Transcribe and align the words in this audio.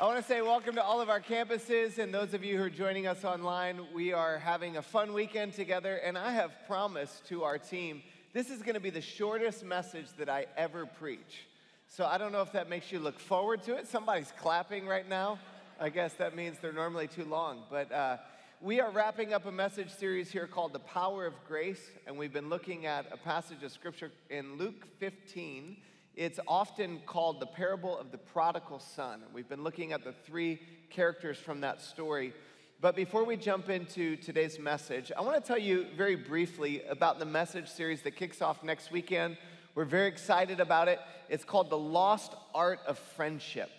I 0.00 0.04
want 0.04 0.16
to 0.18 0.22
say 0.22 0.40
welcome 0.42 0.76
to 0.76 0.84
all 0.84 1.00
of 1.00 1.08
our 1.08 1.20
campuses 1.20 1.98
and 1.98 2.14
those 2.14 2.32
of 2.32 2.44
you 2.44 2.56
who 2.56 2.62
are 2.62 2.70
joining 2.70 3.08
us 3.08 3.24
online. 3.24 3.80
We 3.92 4.12
are 4.12 4.38
having 4.38 4.76
a 4.76 4.82
fun 4.82 5.12
weekend 5.12 5.54
together, 5.54 5.96
and 5.96 6.16
I 6.16 6.30
have 6.30 6.52
promised 6.68 7.26
to 7.30 7.42
our 7.42 7.58
team 7.58 8.04
this 8.32 8.48
is 8.48 8.62
going 8.62 8.74
to 8.74 8.80
be 8.80 8.90
the 8.90 9.00
shortest 9.00 9.64
message 9.64 10.06
that 10.16 10.28
I 10.28 10.46
ever 10.56 10.86
preach. 10.86 11.48
So 11.88 12.06
I 12.06 12.16
don't 12.16 12.30
know 12.30 12.42
if 12.42 12.52
that 12.52 12.70
makes 12.70 12.92
you 12.92 13.00
look 13.00 13.18
forward 13.18 13.64
to 13.64 13.74
it. 13.74 13.88
Somebody's 13.88 14.32
clapping 14.38 14.86
right 14.86 15.08
now. 15.08 15.40
I 15.80 15.88
guess 15.88 16.12
that 16.14 16.36
means 16.36 16.58
they're 16.62 16.72
normally 16.72 17.08
too 17.08 17.24
long. 17.24 17.64
But 17.68 17.90
uh, 17.90 18.18
we 18.60 18.80
are 18.80 18.92
wrapping 18.92 19.34
up 19.34 19.46
a 19.46 19.52
message 19.52 19.90
series 19.90 20.30
here 20.30 20.46
called 20.46 20.74
The 20.74 20.78
Power 20.78 21.26
of 21.26 21.34
Grace, 21.48 21.90
and 22.06 22.16
we've 22.16 22.32
been 22.32 22.48
looking 22.48 22.86
at 22.86 23.06
a 23.10 23.16
passage 23.16 23.64
of 23.64 23.72
scripture 23.72 24.12
in 24.30 24.58
Luke 24.58 24.86
15 25.00 25.76
it's 26.18 26.40
often 26.48 26.98
called 27.06 27.38
the 27.38 27.46
parable 27.46 27.96
of 27.96 28.10
the 28.10 28.18
prodigal 28.18 28.80
son. 28.80 29.22
We've 29.32 29.48
been 29.48 29.62
looking 29.62 29.92
at 29.92 30.02
the 30.02 30.12
three 30.26 30.60
characters 30.90 31.38
from 31.38 31.60
that 31.60 31.80
story. 31.80 32.34
But 32.80 32.96
before 32.96 33.22
we 33.22 33.36
jump 33.36 33.70
into 33.70 34.16
today's 34.16 34.58
message, 34.58 35.12
I 35.16 35.20
want 35.20 35.36
to 35.36 35.46
tell 35.46 35.58
you 35.58 35.86
very 35.96 36.16
briefly 36.16 36.82
about 36.90 37.20
the 37.20 37.24
message 37.24 37.68
series 37.68 38.02
that 38.02 38.16
kicks 38.16 38.42
off 38.42 38.64
next 38.64 38.90
weekend. 38.90 39.36
We're 39.76 39.84
very 39.84 40.08
excited 40.08 40.58
about 40.58 40.88
it. 40.88 40.98
It's 41.28 41.44
called 41.44 41.70
The 41.70 41.78
Lost 41.78 42.34
Art 42.52 42.80
of 42.88 42.98
Friendship. 42.98 43.70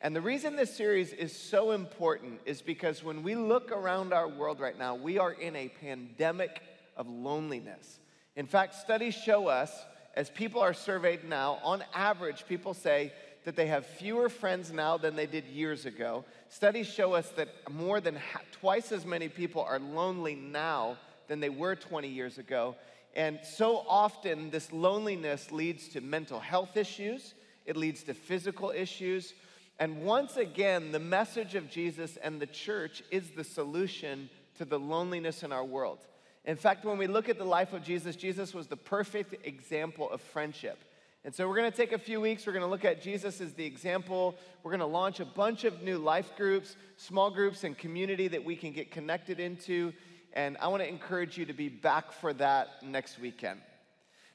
And 0.00 0.14
the 0.14 0.20
reason 0.20 0.54
this 0.54 0.76
series 0.76 1.12
is 1.12 1.36
so 1.36 1.72
important 1.72 2.38
is 2.44 2.62
because 2.62 3.02
when 3.02 3.24
we 3.24 3.34
look 3.34 3.72
around 3.72 4.12
our 4.12 4.28
world 4.28 4.60
right 4.60 4.78
now, 4.78 4.94
we 4.94 5.18
are 5.18 5.32
in 5.32 5.56
a 5.56 5.68
pandemic 5.68 6.62
of 6.96 7.08
loneliness. 7.08 7.98
In 8.36 8.46
fact, 8.46 8.76
studies 8.76 9.14
show 9.14 9.48
us 9.48 9.72
as 10.18 10.30
people 10.30 10.60
are 10.60 10.74
surveyed 10.74 11.22
now, 11.22 11.60
on 11.62 11.84
average, 11.94 12.44
people 12.48 12.74
say 12.74 13.12
that 13.44 13.54
they 13.54 13.68
have 13.68 13.86
fewer 13.86 14.28
friends 14.28 14.72
now 14.72 14.96
than 14.96 15.14
they 15.14 15.26
did 15.26 15.44
years 15.44 15.86
ago. 15.86 16.24
Studies 16.48 16.88
show 16.88 17.12
us 17.12 17.28
that 17.36 17.48
more 17.70 18.00
than 18.00 18.16
ha- 18.16 18.40
twice 18.50 18.90
as 18.90 19.06
many 19.06 19.28
people 19.28 19.62
are 19.62 19.78
lonely 19.78 20.34
now 20.34 20.96
than 21.28 21.38
they 21.38 21.50
were 21.50 21.76
20 21.76 22.08
years 22.08 22.36
ago. 22.36 22.74
And 23.14 23.38
so 23.44 23.84
often, 23.88 24.50
this 24.50 24.72
loneliness 24.72 25.52
leads 25.52 25.86
to 25.90 26.00
mental 26.00 26.40
health 26.40 26.76
issues, 26.76 27.34
it 27.64 27.76
leads 27.76 28.02
to 28.02 28.12
physical 28.12 28.72
issues. 28.72 29.34
And 29.78 30.02
once 30.02 30.36
again, 30.36 30.90
the 30.90 30.98
message 30.98 31.54
of 31.54 31.70
Jesus 31.70 32.16
and 32.16 32.40
the 32.40 32.46
church 32.46 33.04
is 33.12 33.30
the 33.36 33.44
solution 33.44 34.30
to 34.56 34.64
the 34.64 34.80
loneliness 34.80 35.44
in 35.44 35.52
our 35.52 35.64
world. 35.64 36.00
In 36.48 36.56
fact, 36.56 36.86
when 36.86 36.96
we 36.96 37.06
look 37.06 37.28
at 37.28 37.36
the 37.36 37.44
life 37.44 37.74
of 37.74 37.84
Jesus, 37.84 38.16
Jesus 38.16 38.54
was 38.54 38.68
the 38.68 38.76
perfect 38.76 39.46
example 39.46 40.10
of 40.10 40.22
friendship. 40.22 40.82
And 41.22 41.34
so 41.34 41.46
we're 41.46 41.56
going 41.56 41.70
to 41.70 41.76
take 41.76 41.92
a 41.92 41.98
few 41.98 42.22
weeks. 42.22 42.46
We're 42.46 42.54
going 42.54 42.64
to 42.64 42.70
look 42.70 42.86
at 42.86 43.02
Jesus 43.02 43.42
as 43.42 43.52
the 43.52 43.66
example. 43.66 44.34
We're 44.62 44.70
going 44.70 44.80
to 44.80 44.86
launch 44.86 45.20
a 45.20 45.26
bunch 45.26 45.64
of 45.64 45.82
new 45.82 45.98
life 45.98 46.34
groups, 46.38 46.74
small 46.96 47.30
groups, 47.30 47.64
and 47.64 47.76
community 47.76 48.28
that 48.28 48.42
we 48.42 48.56
can 48.56 48.72
get 48.72 48.90
connected 48.90 49.40
into. 49.40 49.92
And 50.32 50.56
I 50.58 50.68
want 50.68 50.82
to 50.82 50.88
encourage 50.88 51.36
you 51.36 51.44
to 51.44 51.52
be 51.52 51.68
back 51.68 52.12
for 52.12 52.32
that 52.32 52.68
next 52.82 53.18
weekend. 53.18 53.60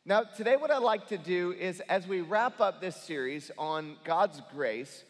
Now, 0.06 0.22
today, 0.22 0.56
what 0.56 0.70
I'd 0.70 0.84
like 0.84 1.08
to 1.08 1.18
do 1.18 1.54
is 1.54 1.80
as 1.90 2.06
we 2.08 2.22
wrap 2.22 2.62
up 2.62 2.80
this 2.80 2.96
series 2.96 3.50
on 3.58 3.96
God's 4.04 4.40
grace, 4.54 5.04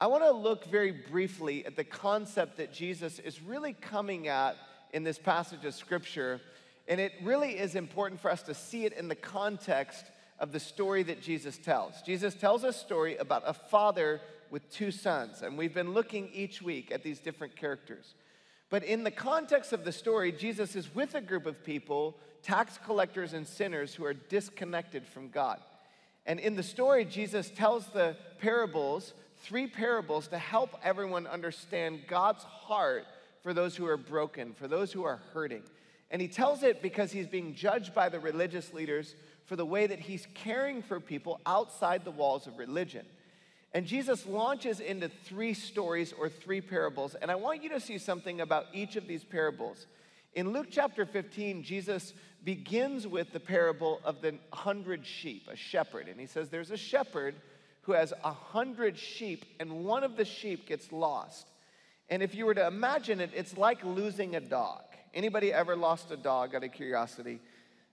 I 0.00 0.06
want 0.06 0.24
to 0.24 0.30
look 0.30 0.64
very 0.64 0.92
briefly 0.92 1.66
at 1.66 1.76
the 1.76 1.84
concept 1.84 2.56
that 2.56 2.72
Jesus 2.72 3.18
is 3.18 3.42
really 3.42 3.74
coming 3.74 4.28
at 4.28 4.56
in 4.92 5.04
this 5.04 5.18
passage 5.18 5.64
of 5.64 5.74
scripture. 5.74 6.40
And 6.88 7.00
it 7.00 7.12
really 7.22 7.58
is 7.58 7.74
important 7.74 8.20
for 8.20 8.30
us 8.30 8.42
to 8.42 8.54
see 8.54 8.84
it 8.84 8.92
in 8.92 9.08
the 9.08 9.14
context 9.14 10.04
of 10.38 10.52
the 10.52 10.60
story 10.60 11.02
that 11.04 11.22
Jesus 11.22 11.58
tells. 11.58 12.02
Jesus 12.02 12.34
tells 12.34 12.64
a 12.64 12.72
story 12.72 13.16
about 13.16 13.42
a 13.46 13.54
father 13.54 14.20
with 14.50 14.70
two 14.70 14.90
sons, 14.90 15.42
and 15.42 15.58
we've 15.58 15.74
been 15.74 15.92
looking 15.92 16.28
each 16.32 16.62
week 16.62 16.92
at 16.92 17.02
these 17.02 17.18
different 17.18 17.56
characters. 17.56 18.14
But 18.70 18.84
in 18.84 19.04
the 19.04 19.10
context 19.10 19.72
of 19.72 19.84
the 19.84 19.92
story, 19.92 20.32
Jesus 20.32 20.76
is 20.76 20.94
with 20.94 21.14
a 21.14 21.20
group 21.20 21.46
of 21.46 21.64
people, 21.64 22.16
tax 22.42 22.78
collectors 22.84 23.32
and 23.32 23.46
sinners, 23.46 23.94
who 23.94 24.04
are 24.04 24.14
disconnected 24.14 25.06
from 25.06 25.30
God. 25.30 25.60
And 26.26 26.40
in 26.40 26.56
the 26.56 26.62
story, 26.62 27.04
Jesus 27.04 27.50
tells 27.50 27.86
the 27.88 28.16
parables, 28.40 29.14
three 29.38 29.66
parables, 29.66 30.28
to 30.28 30.38
help 30.38 30.76
everyone 30.82 31.26
understand 31.26 32.00
God's 32.08 32.42
heart 32.42 33.04
for 33.46 33.54
those 33.54 33.76
who 33.76 33.86
are 33.86 33.96
broken, 33.96 34.52
for 34.54 34.66
those 34.66 34.90
who 34.90 35.04
are 35.04 35.20
hurting. 35.32 35.62
And 36.10 36.20
he 36.20 36.26
tells 36.26 36.64
it 36.64 36.82
because 36.82 37.12
he's 37.12 37.28
being 37.28 37.54
judged 37.54 37.94
by 37.94 38.08
the 38.08 38.18
religious 38.18 38.74
leaders 38.74 39.14
for 39.44 39.54
the 39.54 39.64
way 39.64 39.86
that 39.86 40.00
he's 40.00 40.26
caring 40.34 40.82
for 40.82 40.98
people 40.98 41.40
outside 41.46 42.04
the 42.04 42.10
walls 42.10 42.48
of 42.48 42.58
religion. 42.58 43.06
And 43.72 43.86
Jesus 43.86 44.26
launches 44.26 44.80
into 44.80 45.08
three 45.08 45.54
stories 45.54 46.12
or 46.12 46.28
three 46.28 46.60
parables. 46.60 47.14
And 47.14 47.30
I 47.30 47.36
want 47.36 47.62
you 47.62 47.68
to 47.68 47.78
see 47.78 47.98
something 47.98 48.40
about 48.40 48.64
each 48.72 48.96
of 48.96 49.06
these 49.06 49.22
parables. 49.22 49.86
In 50.34 50.52
Luke 50.52 50.66
chapter 50.68 51.06
15, 51.06 51.62
Jesus 51.62 52.14
begins 52.42 53.06
with 53.06 53.32
the 53.32 53.38
parable 53.38 54.00
of 54.02 54.22
the 54.22 54.34
hundred 54.52 55.06
sheep, 55.06 55.46
a 55.48 55.54
shepherd. 55.54 56.08
And 56.08 56.18
he 56.18 56.26
says, 56.26 56.48
There's 56.48 56.72
a 56.72 56.76
shepherd 56.76 57.36
who 57.82 57.92
has 57.92 58.12
a 58.24 58.32
hundred 58.32 58.98
sheep, 58.98 59.44
and 59.60 59.84
one 59.84 60.02
of 60.02 60.16
the 60.16 60.24
sheep 60.24 60.66
gets 60.66 60.90
lost. 60.90 61.46
And 62.08 62.22
if 62.22 62.34
you 62.34 62.46
were 62.46 62.54
to 62.54 62.66
imagine 62.66 63.20
it, 63.20 63.30
it's 63.34 63.56
like 63.56 63.84
losing 63.84 64.36
a 64.36 64.40
dog. 64.40 64.82
Anybody 65.14 65.52
ever 65.52 65.76
lost 65.76 66.10
a 66.10 66.16
dog 66.16 66.54
out 66.54 66.62
of 66.62 66.72
curiosity? 66.72 67.40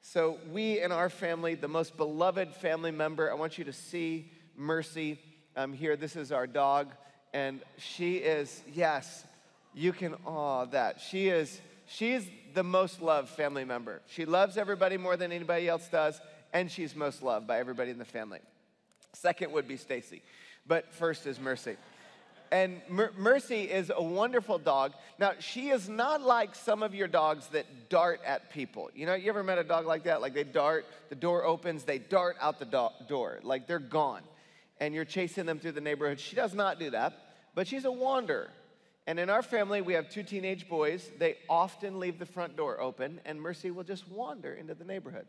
So, 0.01 0.38
we 0.51 0.81
in 0.81 0.91
our 0.91 1.09
family, 1.09 1.56
the 1.56 1.69
most 1.69 1.96
beloved 1.96 2.53
family 2.56 2.91
member, 2.91 3.31
I 3.31 3.35
want 3.35 3.57
you 3.57 3.63
to 3.63 3.74
see 3.74 4.29
Mercy 4.57 5.19
um, 5.56 5.72
here. 5.72 5.96
This 5.96 6.16
is 6.16 6.31
our 6.31 6.46
dog. 6.46 6.90
And 7.34 7.62
she 7.78 8.18
is, 8.18 8.62
yes, 8.74 9.24
you 9.74 9.91
can, 9.91 10.16
awe 10.25 10.66
that. 10.66 11.00
She 11.00 11.30
is, 11.30 11.59
she 11.88 12.12
is 12.13 12.28
the 12.53 12.63
most 12.63 13.01
loved 13.01 13.30
family 13.30 13.66
member. 13.66 14.01
She 14.07 14.25
loves 14.25 14.57
everybody 14.57 14.97
more 14.97 15.18
than 15.18 15.31
anybody 15.31 15.68
else 15.68 15.88
does, 15.88 16.19
and 16.53 16.69
she's 16.69 16.95
most 16.95 17.24
loved 17.24 17.47
by 17.47 17.59
everybody 17.59 17.90
in 17.90 17.97
the 17.97 18.06
family. 18.06 18.40
Second 19.13 19.51
would 19.51 19.68
be 19.68 19.78
Stacy, 19.78 20.22
but 20.68 20.94
first 20.94 21.25
is 21.25 21.40
Mercy. 21.40 21.75
And 22.53 22.81
Mer- 22.88 23.12
Mercy 23.18 23.64
is 23.64 23.91
a 23.94 24.03
wonderful 24.03 24.59
dog. 24.59 24.94
Now, 25.18 25.31
she 25.40 25.69
is 25.69 25.90
not 25.90 26.22
like 26.22 26.53
some 26.53 26.84
of 26.84 26.94
your 26.94 27.08
dogs 27.08 27.47
that 27.47 27.90
dart 27.90 28.22
at 28.24 28.52
people. 28.52 28.91
You 28.94 29.08
know, 29.08 29.16
you 29.16 29.30
ever 29.30 29.44
met 29.44 29.58
a 29.58 29.64
dog 29.64 29.88
like 29.88 30.03
that? 30.03 30.22
Like 30.22 30.36
they 30.36 30.44
dart, 30.44 30.86
the 31.09 31.16
door 31.16 31.44
opens, 31.44 31.84
they 31.84 31.97
dart 31.97 32.38
out 32.40 32.59
the 32.59 32.66
do- 32.66 33.08
door, 33.09 33.40
like 33.42 33.66
they're 33.66 33.80
gone. 33.80 34.22
And 34.80 34.94
you're 34.94 35.03
chasing 35.03 35.47
them 35.47 35.58
through 35.58 35.72
the 35.72 35.81
neighborhood. 35.81 36.19
She 36.19 36.36
does 36.36 36.53
not 36.53 36.78
do 36.78 36.92
that, 36.92 37.13
but 37.56 37.68
she's 37.68 37.86
a 37.86 37.92
wanderer. 37.92 38.52
And 39.08 39.19
in 39.19 39.31
our 39.31 39.42
family, 39.42 39.81
we 39.81 39.94
have 39.94 40.12
two 40.12 40.22
teenage 40.22 40.69
boys. 40.69 41.09
They 41.18 41.38
often 41.50 42.00
leave 42.00 42.19
the 42.19 42.28
front 42.28 42.56
door 42.56 42.80
open, 42.80 43.19
and 43.25 43.42
Mercy 43.42 43.72
will 43.72 43.84
just 43.84 44.08
wander 44.08 44.53
into 44.53 44.75
the 44.75 44.86
neighborhood. 44.86 45.25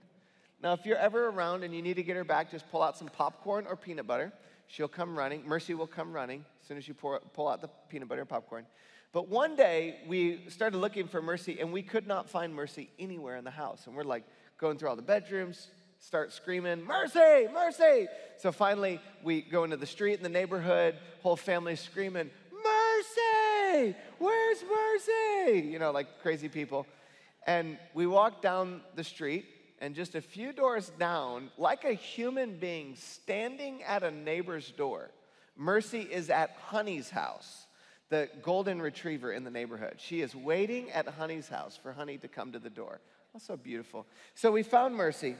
Now, 0.62 0.74
if 0.74 0.84
you're 0.84 0.98
ever 0.98 1.28
around 1.28 1.64
and 1.64 1.74
you 1.74 1.80
need 1.80 1.96
to 1.96 2.02
get 2.02 2.16
her 2.16 2.24
back, 2.24 2.50
just 2.50 2.70
pull 2.70 2.82
out 2.82 2.98
some 2.98 3.08
popcorn 3.08 3.66
or 3.66 3.76
peanut 3.76 4.06
butter. 4.06 4.30
She'll 4.66 4.88
come 4.88 5.16
running. 5.16 5.46
Mercy 5.46 5.74
will 5.74 5.86
come 5.86 6.12
running 6.12 6.44
as 6.60 6.68
soon 6.68 6.76
as 6.76 6.88
you 6.88 6.94
pour, 6.94 7.20
pull 7.32 7.48
out 7.48 7.60
the 7.60 7.68
peanut 7.88 8.08
butter 8.08 8.22
and 8.22 8.28
popcorn. 8.28 8.66
But 9.12 9.28
one 9.28 9.54
day 9.54 10.00
we 10.08 10.44
started 10.48 10.78
looking 10.78 11.06
for 11.06 11.22
Mercy 11.22 11.60
and 11.60 11.72
we 11.72 11.82
could 11.82 12.06
not 12.06 12.28
find 12.28 12.54
Mercy 12.54 12.90
anywhere 12.98 13.36
in 13.36 13.44
the 13.44 13.50
house. 13.50 13.86
And 13.86 13.94
we're 13.94 14.02
like 14.02 14.24
going 14.58 14.76
through 14.76 14.88
all 14.88 14.96
the 14.96 15.02
bedrooms, 15.02 15.68
start 16.00 16.32
screaming, 16.32 16.84
Mercy, 16.84 17.46
Mercy. 17.52 18.08
So 18.38 18.50
finally 18.50 19.00
we 19.22 19.42
go 19.42 19.64
into 19.64 19.76
the 19.76 19.86
street 19.86 20.14
in 20.14 20.22
the 20.22 20.28
neighborhood, 20.28 20.96
whole 21.22 21.36
family 21.36 21.76
screaming, 21.76 22.30
Mercy, 22.52 23.96
where's 24.18 24.64
Mercy? 24.64 25.68
You 25.68 25.78
know, 25.78 25.92
like 25.92 26.20
crazy 26.22 26.48
people. 26.48 26.86
And 27.46 27.78
we 27.92 28.06
walk 28.06 28.42
down 28.42 28.80
the 28.96 29.04
street 29.04 29.44
and 29.84 29.94
just 29.94 30.14
a 30.14 30.20
few 30.22 30.50
doors 30.54 30.90
down, 30.98 31.50
like 31.58 31.84
a 31.84 31.92
human 31.92 32.56
being 32.56 32.96
standing 32.96 33.82
at 33.82 34.02
a 34.02 34.10
neighbor's 34.10 34.70
door 34.70 35.10
Mercy 35.56 36.00
is 36.00 36.30
at 36.30 36.56
Honey's 36.66 37.10
house, 37.10 37.66
the 38.08 38.28
golden 38.42 38.82
retriever 38.82 39.30
in 39.30 39.44
the 39.44 39.50
neighborhood. 39.50 39.96
She 39.98 40.20
is 40.20 40.34
waiting 40.34 40.90
at 40.90 41.06
Honey's 41.06 41.48
house 41.48 41.78
for 41.80 41.92
Honey 41.92 42.18
to 42.18 42.28
come 42.28 42.50
to 42.52 42.58
the 42.58 42.70
door. 42.70 42.98
That's 43.32 43.46
so 43.46 43.56
beautiful. 43.56 44.04
So 44.34 44.50
we 44.50 44.64
found 44.64 44.96
Mercy 44.96 45.36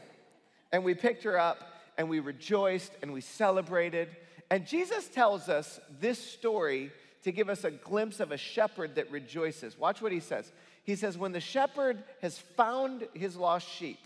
and 0.71 0.85
we 0.85 0.95
picked 0.95 1.25
her 1.25 1.37
up 1.37 1.59
and 1.99 2.09
we 2.09 2.21
rejoiced 2.21 2.93
and 3.03 3.13
we 3.13 3.23
celebrated. 3.23 4.09
And 4.53 4.67
Jesus 4.67 5.09
tells 5.09 5.49
us 5.49 5.81
this 5.99 6.21
story 6.21 6.93
to 7.25 7.33
give 7.33 7.49
us 7.49 7.65
a 7.65 7.73
glimpse 7.73 8.21
of 8.21 8.31
a 8.31 8.37
shepherd 8.37 8.95
that 8.95 9.11
rejoices. 9.11 9.77
Watch 9.77 10.01
what 10.01 10.13
he 10.13 10.21
says. 10.21 10.53
He 10.85 10.95
says, 10.95 11.19
When 11.19 11.33
the 11.33 11.41
shepherd 11.41 12.05
has 12.23 12.39
found 12.39 13.09
his 13.15 13.35
lost 13.37 13.69
sheep, 13.69 13.99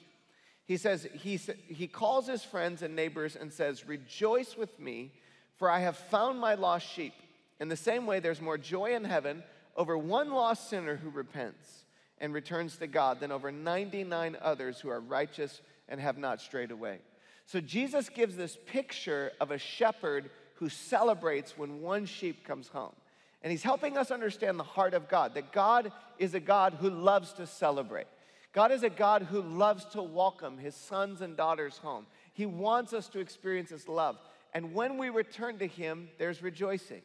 he 0.68 0.76
says, 0.76 1.08
he, 1.14 1.40
he 1.66 1.88
calls 1.88 2.28
his 2.28 2.44
friends 2.44 2.82
and 2.82 2.94
neighbors 2.94 3.34
and 3.34 3.52
says, 3.52 3.88
Rejoice 3.88 4.56
with 4.56 4.78
me 4.78 5.10
for 5.58 5.68
I 5.68 5.80
have 5.80 5.96
found 5.96 6.38
my 6.38 6.54
lost 6.54 6.88
sheep. 6.88 7.12
In 7.60 7.68
the 7.68 7.76
same 7.76 8.06
way, 8.06 8.20
there's 8.20 8.40
more 8.40 8.56
joy 8.56 8.94
in 8.94 9.04
heaven 9.04 9.42
over 9.76 9.98
one 9.98 10.30
lost 10.30 10.70
sinner 10.70 10.96
who 10.96 11.10
repents 11.10 11.84
and 12.20 12.32
returns 12.32 12.76
to 12.76 12.86
God 12.86 13.20
than 13.20 13.32
over 13.32 13.50
99 13.52 14.36
others 14.40 14.80
who 14.80 14.88
are 14.88 15.00
righteous 15.00 15.60
and 15.88 16.00
have 16.00 16.16
not 16.16 16.40
strayed 16.40 16.70
away. 16.70 16.98
So 17.46 17.60
Jesus 17.60 18.08
gives 18.08 18.36
this 18.36 18.56
picture 18.66 19.32
of 19.40 19.50
a 19.50 19.58
shepherd 19.58 20.30
who 20.54 20.68
celebrates 20.68 21.58
when 21.58 21.80
one 21.80 22.06
sheep 22.06 22.44
comes 22.44 22.68
home. 22.68 22.94
And 23.42 23.50
he's 23.50 23.62
helping 23.62 23.96
us 23.96 24.10
understand 24.10 24.58
the 24.58 24.64
heart 24.64 24.94
of 24.94 25.08
God, 25.08 25.34
that 25.34 25.52
God 25.52 25.92
is 26.18 26.34
a 26.34 26.40
God 26.40 26.74
who 26.80 26.90
loves 26.90 27.32
to 27.34 27.46
celebrate. 27.46 28.08
God 28.52 28.72
is 28.72 28.82
a 28.82 28.90
God 28.90 29.22
who 29.22 29.42
loves 29.42 29.84
to 29.86 30.02
welcome 30.02 30.58
his 30.58 30.74
sons 30.74 31.20
and 31.20 31.36
daughters 31.36 31.78
home. 31.78 32.06
He 32.32 32.46
wants 32.46 32.92
us 32.92 33.08
to 33.08 33.20
experience 33.20 33.70
his 33.70 33.88
love. 33.88 34.16
And 34.54 34.74
when 34.74 34.96
we 34.96 35.10
return 35.10 35.58
to 35.58 35.66
him, 35.66 36.08
there's 36.18 36.42
rejoicing. 36.42 37.02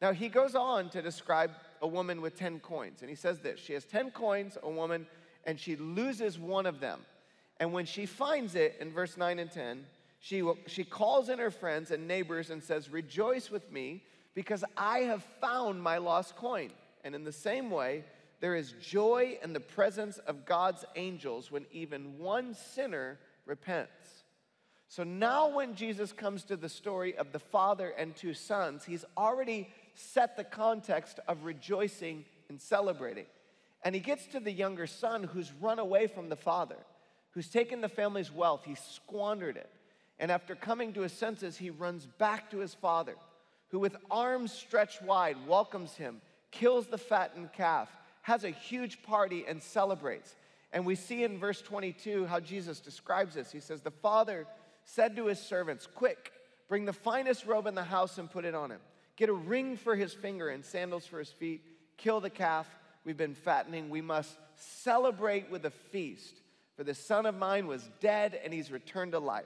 Now, 0.00 0.12
he 0.12 0.28
goes 0.28 0.54
on 0.54 0.90
to 0.90 1.02
describe 1.02 1.52
a 1.82 1.88
woman 1.88 2.20
with 2.20 2.36
10 2.36 2.60
coins. 2.60 3.00
And 3.00 3.10
he 3.10 3.16
says 3.16 3.40
this 3.40 3.58
She 3.58 3.72
has 3.72 3.84
10 3.84 4.10
coins, 4.10 4.56
a 4.62 4.70
woman, 4.70 5.06
and 5.44 5.58
she 5.58 5.76
loses 5.76 6.38
one 6.38 6.66
of 6.66 6.80
them. 6.80 7.00
And 7.58 7.72
when 7.72 7.86
she 7.86 8.06
finds 8.06 8.54
it, 8.54 8.76
in 8.80 8.92
verse 8.92 9.16
9 9.16 9.38
and 9.38 9.50
10, 9.50 9.86
she, 10.20 10.48
she 10.66 10.84
calls 10.84 11.28
in 11.28 11.38
her 11.38 11.50
friends 11.50 11.90
and 11.90 12.06
neighbors 12.06 12.50
and 12.50 12.62
says, 12.62 12.90
Rejoice 12.90 13.50
with 13.50 13.70
me, 13.72 14.02
because 14.34 14.64
I 14.76 15.00
have 15.00 15.24
found 15.40 15.82
my 15.82 15.98
lost 15.98 16.36
coin. 16.36 16.70
And 17.04 17.14
in 17.14 17.24
the 17.24 17.32
same 17.32 17.70
way, 17.70 18.04
there 18.40 18.54
is 18.54 18.74
joy 18.80 19.38
in 19.42 19.52
the 19.52 19.60
presence 19.60 20.18
of 20.18 20.44
God's 20.44 20.84
angels 20.94 21.50
when 21.50 21.66
even 21.72 22.18
one 22.18 22.54
sinner 22.54 23.18
repents. 23.46 24.24
So 24.88 25.02
now, 25.02 25.48
when 25.48 25.74
Jesus 25.74 26.12
comes 26.12 26.44
to 26.44 26.56
the 26.56 26.68
story 26.68 27.16
of 27.16 27.32
the 27.32 27.40
father 27.40 27.90
and 27.90 28.14
two 28.14 28.34
sons, 28.34 28.84
he's 28.84 29.04
already 29.16 29.68
set 29.94 30.36
the 30.36 30.44
context 30.44 31.18
of 31.26 31.44
rejoicing 31.44 32.24
and 32.48 32.60
celebrating. 32.60 33.26
And 33.82 33.94
he 33.94 34.00
gets 34.00 34.26
to 34.28 34.40
the 34.40 34.52
younger 34.52 34.86
son 34.86 35.24
who's 35.24 35.52
run 35.60 35.78
away 35.78 36.06
from 36.06 36.28
the 36.28 36.36
father, 36.36 36.76
who's 37.32 37.48
taken 37.48 37.80
the 37.80 37.88
family's 37.88 38.32
wealth, 38.32 38.64
he 38.64 38.76
squandered 38.76 39.56
it. 39.56 39.70
And 40.18 40.30
after 40.30 40.54
coming 40.54 40.92
to 40.94 41.02
his 41.02 41.12
senses, 41.12 41.56
he 41.56 41.70
runs 41.70 42.06
back 42.18 42.50
to 42.50 42.58
his 42.58 42.74
father, 42.74 43.14
who 43.68 43.78
with 43.78 43.96
arms 44.10 44.52
stretched 44.52 45.02
wide 45.02 45.36
welcomes 45.46 45.94
him, 45.94 46.20
kills 46.50 46.86
the 46.86 46.98
fattened 46.98 47.52
calf, 47.52 47.90
has 48.26 48.42
a 48.42 48.50
huge 48.50 49.04
party, 49.04 49.44
and 49.46 49.62
celebrates. 49.62 50.34
And 50.72 50.84
we 50.84 50.96
see 50.96 51.22
in 51.22 51.38
verse 51.38 51.62
22 51.62 52.26
how 52.26 52.40
Jesus 52.40 52.80
describes 52.80 53.36
this. 53.36 53.52
He 53.52 53.60
says, 53.60 53.82
The 53.82 53.92
father 53.92 54.48
said 54.82 55.14
to 55.14 55.26
his 55.26 55.38
servants, 55.38 55.86
Quick, 55.94 56.32
bring 56.68 56.86
the 56.86 56.92
finest 56.92 57.46
robe 57.46 57.68
in 57.68 57.76
the 57.76 57.84
house 57.84 58.18
and 58.18 58.28
put 58.28 58.44
it 58.44 58.52
on 58.52 58.72
him. 58.72 58.80
Get 59.14 59.28
a 59.28 59.32
ring 59.32 59.76
for 59.76 59.94
his 59.94 60.12
finger 60.12 60.48
and 60.48 60.64
sandals 60.64 61.06
for 61.06 61.20
his 61.20 61.28
feet. 61.28 61.62
Kill 61.98 62.18
the 62.18 62.28
calf 62.28 62.66
we've 63.04 63.16
been 63.16 63.36
fattening. 63.36 63.90
We 63.90 64.00
must 64.00 64.36
celebrate 64.56 65.48
with 65.48 65.64
a 65.64 65.70
feast. 65.70 66.34
For 66.76 66.82
the 66.82 66.94
son 66.94 67.26
of 67.26 67.36
mine 67.36 67.68
was 67.68 67.88
dead 68.00 68.40
and 68.42 68.52
he's 68.52 68.72
returned 68.72 69.12
to 69.12 69.20
life. 69.20 69.44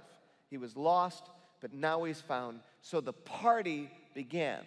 He 0.49 0.57
was 0.57 0.75
lost, 0.75 1.29
but 1.61 1.75
now 1.75 2.05
he's 2.05 2.23
found. 2.23 2.61
So 2.81 3.03
the 3.03 3.13
party 3.13 3.91
began. 4.15 4.61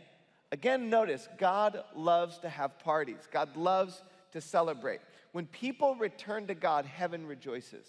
Again, 0.53 0.88
notice 0.88 1.27
God 1.39 1.83
loves 1.95 2.38
to 2.39 2.47
have 2.47 2.77
parties, 2.77 3.27
God 3.31 3.57
loves 3.57 4.03
to 4.33 4.39
celebrate. 4.39 5.00
When 5.31 5.47
people 5.47 5.95
return 5.95 6.45
to 6.45 6.53
God, 6.53 6.85
heaven 6.85 7.25
rejoices. 7.25 7.88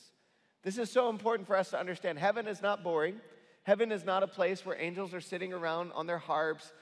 This 0.62 0.78
is 0.78 0.90
so 0.90 1.10
important 1.10 1.46
for 1.46 1.56
us 1.56 1.68
to 1.70 1.78
understand. 1.78 2.18
Heaven 2.18 2.48
is 2.48 2.62
not 2.62 2.82
boring. 2.82 3.20
Heaven 3.64 3.92
is 3.92 4.02
not 4.02 4.22
a 4.22 4.26
place 4.26 4.64
where 4.64 4.80
angels 4.80 5.12
are 5.12 5.20
sitting 5.20 5.52
around 5.52 5.92
on 5.92 6.06
their 6.06 6.16
harps 6.16 6.72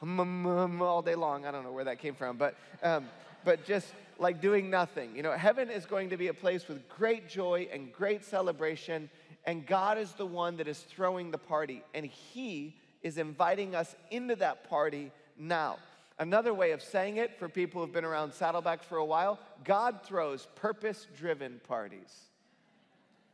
all 0.00 1.02
day 1.02 1.14
long. 1.14 1.44
I 1.44 1.50
don't 1.50 1.64
know 1.64 1.72
where 1.72 1.84
that 1.84 1.98
came 1.98 2.14
from, 2.14 2.38
but, 2.38 2.56
um, 2.82 3.06
but 3.44 3.66
just 3.66 3.88
like 4.18 4.40
doing 4.40 4.70
nothing. 4.70 5.14
You 5.14 5.22
know, 5.22 5.32
heaven 5.32 5.68
is 5.68 5.84
going 5.84 6.08
to 6.08 6.16
be 6.16 6.28
a 6.28 6.34
place 6.34 6.68
with 6.68 6.88
great 6.88 7.28
joy 7.28 7.68
and 7.70 7.92
great 7.92 8.24
celebration, 8.24 9.10
and 9.44 9.66
God 9.66 9.98
is 9.98 10.12
the 10.12 10.24
one 10.24 10.56
that 10.56 10.68
is 10.68 10.78
throwing 10.78 11.30
the 11.30 11.38
party, 11.38 11.82
and 11.92 12.06
He 12.06 12.76
is 13.02 13.18
inviting 13.18 13.74
us 13.74 13.94
into 14.10 14.36
that 14.36 14.68
party 14.68 15.10
now. 15.36 15.78
Another 16.18 16.54
way 16.54 16.72
of 16.72 16.82
saying 16.82 17.16
it 17.16 17.38
for 17.38 17.48
people 17.48 17.80
who've 17.80 17.92
been 17.92 18.04
around 18.04 18.32
Saddleback 18.32 18.82
for 18.82 18.98
a 18.98 19.04
while 19.04 19.40
God 19.64 20.00
throws 20.04 20.46
purpose 20.56 21.06
driven 21.16 21.60
parties. 21.66 22.26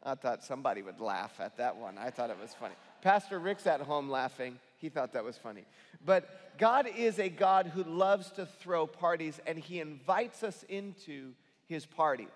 I 0.02 0.14
thought 0.14 0.44
somebody 0.44 0.82
would 0.82 1.00
laugh 1.00 1.40
at 1.40 1.56
that 1.56 1.76
one. 1.76 1.98
I 1.98 2.10
thought 2.10 2.30
it 2.30 2.38
was 2.40 2.54
funny. 2.54 2.74
Pastor 3.02 3.38
Rick's 3.38 3.66
at 3.66 3.80
home 3.80 4.08
laughing. 4.08 4.58
He 4.78 4.88
thought 4.88 5.12
that 5.12 5.24
was 5.24 5.36
funny. 5.36 5.64
But 6.04 6.56
God 6.56 6.88
is 6.96 7.18
a 7.18 7.28
God 7.28 7.66
who 7.66 7.82
loves 7.82 8.30
to 8.32 8.46
throw 8.46 8.86
parties 8.86 9.40
and 9.46 9.58
he 9.58 9.80
invites 9.80 10.42
us 10.42 10.64
into 10.68 11.32
his 11.66 11.84
party. 11.84 12.28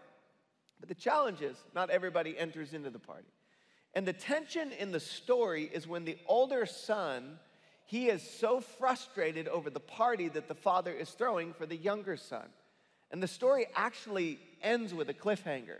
But 0.81 0.89
the 0.89 0.95
challenge 0.97 1.41
is 1.41 1.57
not 1.75 1.91
everybody 1.91 2.37
enters 2.37 2.75
into 2.75 2.91
the 2.91 2.99
party. 2.99 3.29
And 3.95 4.07
the 4.07 4.13
tension 4.13 4.73
in 4.73 4.93
the 4.93 5.01
story 5.01 5.71
is 5.73 5.87
when 5.87 6.05
the 6.05 6.19
older 6.27 6.67
son, 6.67 7.39
he 7.85 8.09
is 8.09 8.23
so 8.23 8.61
frustrated 8.61 9.49
over 9.49 9.69
the 9.69 9.81
party 9.81 10.29
that 10.29 10.49
the 10.49 10.55
father 10.55 10.93
is 10.93 11.11
throwing 11.11 11.53
for 11.53 11.67
the 11.67 11.77
younger 11.77 12.17
son. 12.17 12.47
And 13.11 13.23
the 13.23 13.29
story 13.29 13.67
actually 13.75 14.39
ends 14.63 14.95
with 14.95 15.11
a 15.11 15.15
cliffhanger. 15.15 15.79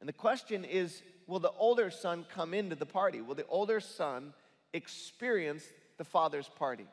And 0.00 0.08
the 0.08 0.12
question 0.12 0.64
is 0.64 1.02
will 1.26 1.40
the 1.40 1.52
older 1.52 1.90
son 1.90 2.26
come 2.34 2.52
into 2.52 2.76
the 2.76 2.84
party? 2.84 3.22
Will 3.22 3.34
the 3.34 3.46
older 3.46 3.80
son 3.80 4.34
experience 4.74 5.64
the 5.96 6.04
Father's 6.04 6.48
party. 6.48 6.86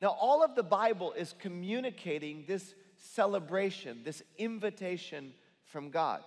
Now, 0.00 0.16
all 0.18 0.42
of 0.42 0.54
the 0.54 0.62
Bible 0.62 1.12
is 1.12 1.34
communicating 1.38 2.44
this 2.46 2.74
celebration, 2.96 4.00
this 4.04 4.22
invitation 4.38 5.32
from 5.64 5.90
God. 5.90 6.22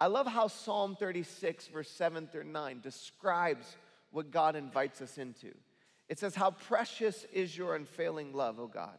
I 0.00 0.06
love 0.06 0.26
how 0.26 0.48
Psalm 0.48 0.96
36, 0.96 1.68
verse 1.68 1.90
7 1.90 2.26
through 2.26 2.44
9, 2.44 2.80
describes 2.80 3.76
what 4.10 4.30
God 4.30 4.56
invites 4.56 5.00
us 5.00 5.18
into. 5.18 5.52
It 6.08 6.18
says, 6.18 6.34
How 6.34 6.50
precious 6.50 7.24
is 7.32 7.56
your 7.56 7.76
unfailing 7.76 8.32
love, 8.32 8.58
O 8.58 8.66
God. 8.66 8.98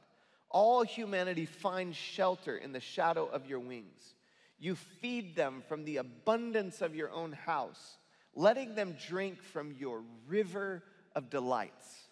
All 0.49 0.83
humanity 0.83 1.45
finds 1.45 1.97
shelter 1.97 2.57
in 2.57 2.71
the 2.71 2.79
shadow 2.79 3.25
of 3.25 3.45
your 3.45 3.59
wings. 3.59 4.15
You 4.57 4.75
feed 4.75 5.35
them 5.35 5.63
from 5.67 5.83
the 5.83 5.97
abundance 5.97 6.81
of 6.81 6.95
your 6.95 7.11
own 7.11 7.33
house, 7.33 7.97
letting 8.33 8.75
them 8.75 8.95
drink 9.07 9.43
from 9.43 9.73
your 9.77 10.01
river 10.27 10.83
of 11.15 11.29
delights. 11.29 12.07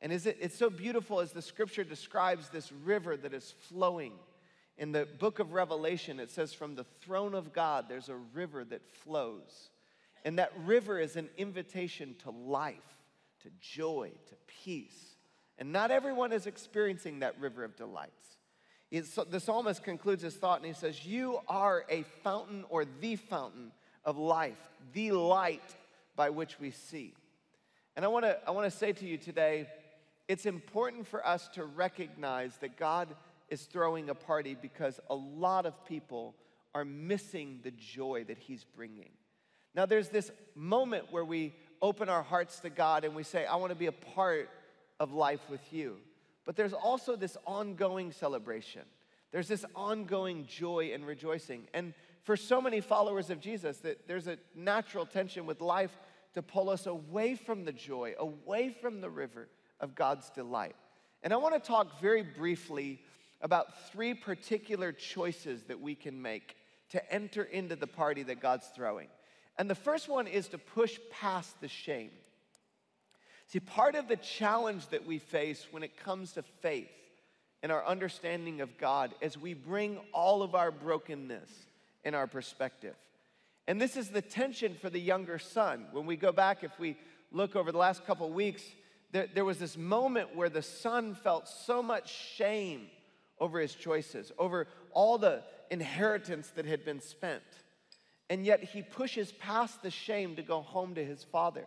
And 0.00 0.12
is 0.12 0.26
it, 0.26 0.36
it's 0.40 0.56
so 0.56 0.70
beautiful 0.70 1.20
as 1.20 1.32
the 1.32 1.42
scripture 1.42 1.82
describes 1.82 2.50
this 2.50 2.70
river 2.70 3.16
that 3.16 3.34
is 3.34 3.54
flowing. 3.68 4.12
In 4.78 4.92
the 4.92 5.06
book 5.18 5.40
of 5.40 5.52
Revelation, 5.52 6.20
it 6.20 6.30
says, 6.30 6.54
From 6.54 6.76
the 6.76 6.86
throne 7.00 7.34
of 7.34 7.52
God, 7.52 7.86
there's 7.88 8.08
a 8.08 8.16
river 8.32 8.64
that 8.64 8.86
flows. 8.88 9.70
And 10.24 10.38
that 10.38 10.52
river 10.64 11.00
is 11.00 11.16
an 11.16 11.28
invitation 11.36 12.14
to 12.22 12.30
life, 12.30 12.76
to 13.42 13.50
joy, 13.60 14.12
to 14.28 14.34
peace. 14.46 15.16
And 15.58 15.72
not 15.72 15.90
everyone 15.90 16.32
is 16.32 16.46
experiencing 16.46 17.20
that 17.20 17.38
river 17.40 17.64
of 17.64 17.76
delights. 17.76 18.38
The 18.90 19.40
psalmist 19.40 19.82
concludes 19.82 20.22
his 20.22 20.34
thought 20.36 20.58
and 20.58 20.66
he 20.66 20.72
says, 20.72 21.04
You 21.04 21.40
are 21.48 21.84
a 21.90 22.04
fountain 22.22 22.64
or 22.68 22.84
the 22.84 23.16
fountain 23.16 23.72
of 24.04 24.16
life, 24.16 24.58
the 24.92 25.12
light 25.12 25.76
by 26.16 26.30
which 26.30 26.58
we 26.58 26.70
see. 26.70 27.14
And 27.96 28.04
I 28.04 28.08
wanna, 28.08 28.36
I 28.46 28.52
wanna 28.52 28.70
say 28.70 28.92
to 28.92 29.06
you 29.06 29.18
today, 29.18 29.66
it's 30.28 30.46
important 30.46 31.06
for 31.06 31.26
us 31.26 31.48
to 31.48 31.64
recognize 31.64 32.56
that 32.58 32.76
God 32.76 33.08
is 33.48 33.62
throwing 33.62 34.10
a 34.10 34.14
party 34.14 34.56
because 34.60 35.00
a 35.10 35.14
lot 35.14 35.66
of 35.66 35.84
people 35.86 36.34
are 36.74 36.84
missing 36.84 37.60
the 37.62 37.70
joy 37.70 38.24
that 38.28 38.38
He's 38.38 38.64
bringing. 38.64 39.10
Now, 39.74 39.86
there's 39.86 40.08
this 40.08 40.30
moment 40.54 41.06
where 41.10 41.24
we 41.24 41.54
open 41.80 42.08
our 42.08 42.22
hearts 42.22 42.60
to 42.60 42.70
God 42.70 43.04
and 43.04 43.14
we 43.14 43.22
say, 43.22 43.46
I 43.46 43.56
want 43.56 43.70
to 43.70 43.78
be 43.78 43.86
a 43.86 43.92
part 43.92 44.50
of 44.98 45.12
life 45.12 45.40
with 45.48 45.72
you. 45.72 45.98
But 46.44 46.56
there's 46.56 46.72
also 46.72 47.14
this 47.14 47.36
ongoing 47.46 48.12
celebration. 48.12 48.82
There's 49.32 49.48
this 49.48 49.64
ongoing 49.74 50.46
joy 50.46 50.92
and 50.94 51.06
rejoicing. 51.06 51.68
And 51.74 51.94
for 52.24 52.36
so 52.36 52.60
many 52.60 52.80
followers 52.80 53.30
of 53.30 53.40
Jesus, 53.40 53.78
that 53.78 54.08
there's 54.08 54.26
a 54.26 54.38
natural 54.54 55.06
tension 55.06 55.46
with 55.46 55.60
life 55.60 55.96
to 56.34 56.42
pull 56.42 56.70
us 56.70 56.86
away 56.86 57.34
from 57.34 57.64
the 57.64 57.72
joy, 57.72 58.14
away 58.18 58.70
from 58.70 59.00
the 59.00 59.10
river, 59.10 59.48
of 59.80 59.94
God's 59.94 60.30
delight. 60.30 60.76
And 61.22 61.32
I 61.32 61.36
want 61.36 61.54
to 61.54 61.60
talk 61.60 62.00
very 62.00 62.22
briefly 62.22 63.00
about 63.40 63.90
three 63.90 64.14
particular 64.14 64.92
choices 64.92 65.64
that 65.64 65.80
we 65.80 65.94
can 65.94 66.20
make 66.20 66.56
to 66.90 67.12
enter 67.12 67.42
into 67.42 67.76
the 67.76 67.86
party 67.86 68.22
that 68.24 68.40
God's 68.40 68.66
throwing. 68.74 69.08
And 69.58 69.68
the 69.68 69.74
first 69.74 70.08
one 70.08 70.26
is 70.26 70.48
to 70.48 70.58
push 70.58 70.98
past 71.10 71.60
the 71.60 71.68
shame. 71.68 72.10
See, 73.46 73.60
part 73.60 73.94
of 73.94 74.08
the 74.08 74.16
challenge 74.16 74.88
that 74.88 75.06
we 75.06 75.18
face 75.18 75.66
when 75.70 75.82
it 75.82 75.96
comes 75.96 76.32
to 76.32 76.42
faith 76.42 76.90
and 77.62 77.72
our 77.72 77.84
understanding 77.84 78.60
of 78.60 78.78
God 78.78 79.14
is 79.20 79.36
we 79.36 79.54
bring 79.54 79.98
all 80.12 80.42
of 80.42 80.54
our 80.54 80.70
brokenness 80.70 81.50
in 82.04 82.14
our 82.14 82.26
perspective. 82.26 82.94
And 83.66 83.80
this 83.80 83.96
is 83.96 84.08
the 84.08 84.22
tension 84.22 84.74
for 84.80 84.90
the 84.90 85.00
younger 85.00 85.38
son. 85.38 85.86
When 85.92 86.06
we 86.06 86.16
go 86.16 86.32
back, 86.32 86.62
if 86.62 86.78
we 86.78 86.96
look 87.32 87.56
over 87.56 87.72
the 87.72 87.78
last 87.78 88.06
couple 88.06 88.30
weeks, 88.30 88.62
there, 89.12 89.26
there 89.34 89.44
was 89.44 89.58
this 89.58 89.76
moment 89.76 90.36
where 90.36 90.48
the 90.48 90.62
son 90.62 91.14
felt 91.14 91.48
so 91.48 91.82
much 91.82 92.12
shame 92.36 92.86
over 93.40 93.60
his 93.60 93.74
choices, 93.74 94.32
over 94.38 94.66
all 94.92 95.18
the 95.18 95.42
inheritance 95.70 96.48
that 96.56 96.66
had 96.66 96.84
been 96.84 97.00
spent. 97.00 97.42
And 98.30 98.44
yet 98.44 98.62
he 98.62 98.82
pushes 98.82 99.32
past 99.32 99.82
the 99.82 99.90
shame 99.90 100.36
to 100.36 100.42
go 100.42 100.60
home 100.60 100.94
to 100.94 101.04
his 101.04 101.24
father. 101.24 101.66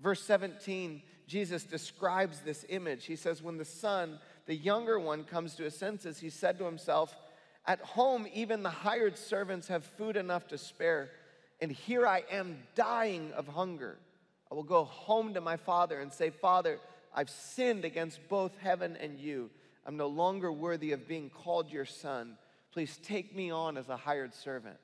Verse 0.00 0.22
17, 0.22 1.02
Jesus 1.26 1.64
describes 1.64 2.40
this 2.40 2.64
image. 2.68 3.04
He 3.04 3.16
says, 3.16 3.42
When 3.42 3.56
the 3.56 3.64
son, 3.64 4.18
the 4.46 4.54
younger 4.54 4.98
one, 4.98 5.24
comes 5.24 5.54
to 5.56 5.62
his 5.62 5.76
senses, 5.76 6.18
he 6.18 6.30
said 6.30 6.58
to 6.58 6.64
himself, 6.64 7.14
At 7.66 7.80
home, 7.80 8.26
even 8.34 8.62
the 8.62 8.70
hired 8.70 9.16
servants 9.16 9.68
have 9.68 9.84
food 9.84 10.16
enough 10.16 10.48
to 10.48 10.58
spare, 10.58 11.10
and 11.60 11.70
here 11.70 12.06
I 12.06 12.24
am 12.30 12.58
dying 12.74 13.32
of 13.32 13.46
hunger. 13.46 13.98
I 14.50 14.54
will 14.54 14.64
go 14.64 14.84
home 14.84 15.34
to 15.34 15.40
my 15.40 15.56
father 15.56 16.00
and 16.00 16.12
say, 16.12 16.30
Father, 16.30 16.80
I've 17.14 17.30
sinned 17.30 17.84
against 17.84 18.28
both 18.28 18.56
heaven 18.58 18.96
and 19.00 19.18
you. 19.18 19.50
I'm 19.86 19.96
no 19.96 20.06
longer 20.06 20.52
worthy 20.52 20.92
of 20.92 21.08
being 21.08 21.30
called 21.30 21.70
your 21.70 21.84
son. 21.84 22.36
Please 22.72 22.98
take 23.02 23.34
me 23.34 23.50
on 23.50 23.76
as 23.76 23.88
a 23.88 23.96
hired 23.96 24.34
servant. 24.34 24.76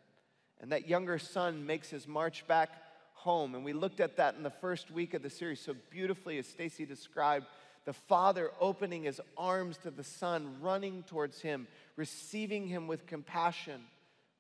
And 0.61 0.73
that 0.73 0.89
younger 0.89 1.19
son 1.19 1.67
makes 1.67 1.89
his 1.89 2.09
march 2.09 2.47
back 2.47 2.71
home. 3.15 3.55
And 3.55 3.65
we 3.65 3.73
looked 3.73 4.01
at 4.01 4.17
that 4.17 4.35
in 4.35 4.43
the 4.43 4.51
first 4.51 4.91
week 4.91 5.15
of 5.15 5.23
the 5.23 5.31
series 5.31 5.61
so 5.61 5.75
beautifully, 5.91 6.39
as 6.39 6.47
Stacy 6.47 6.85
described 6.85 7.47
the 7.85 7.93
father 7.93 8.51
opening 8.61 9.05
his 9.05 9.21
arms 9.37 9.79
to 9.79 9.91
the 9.91 10.05
son, 10.05 10.57
running 10.61 11.05
towards 11.05 11.41
him, 11.41 11.67
receiving 11.97 12.67
him 12.67 12.87
with 12.87 13.07
compassion. 13.07 13.81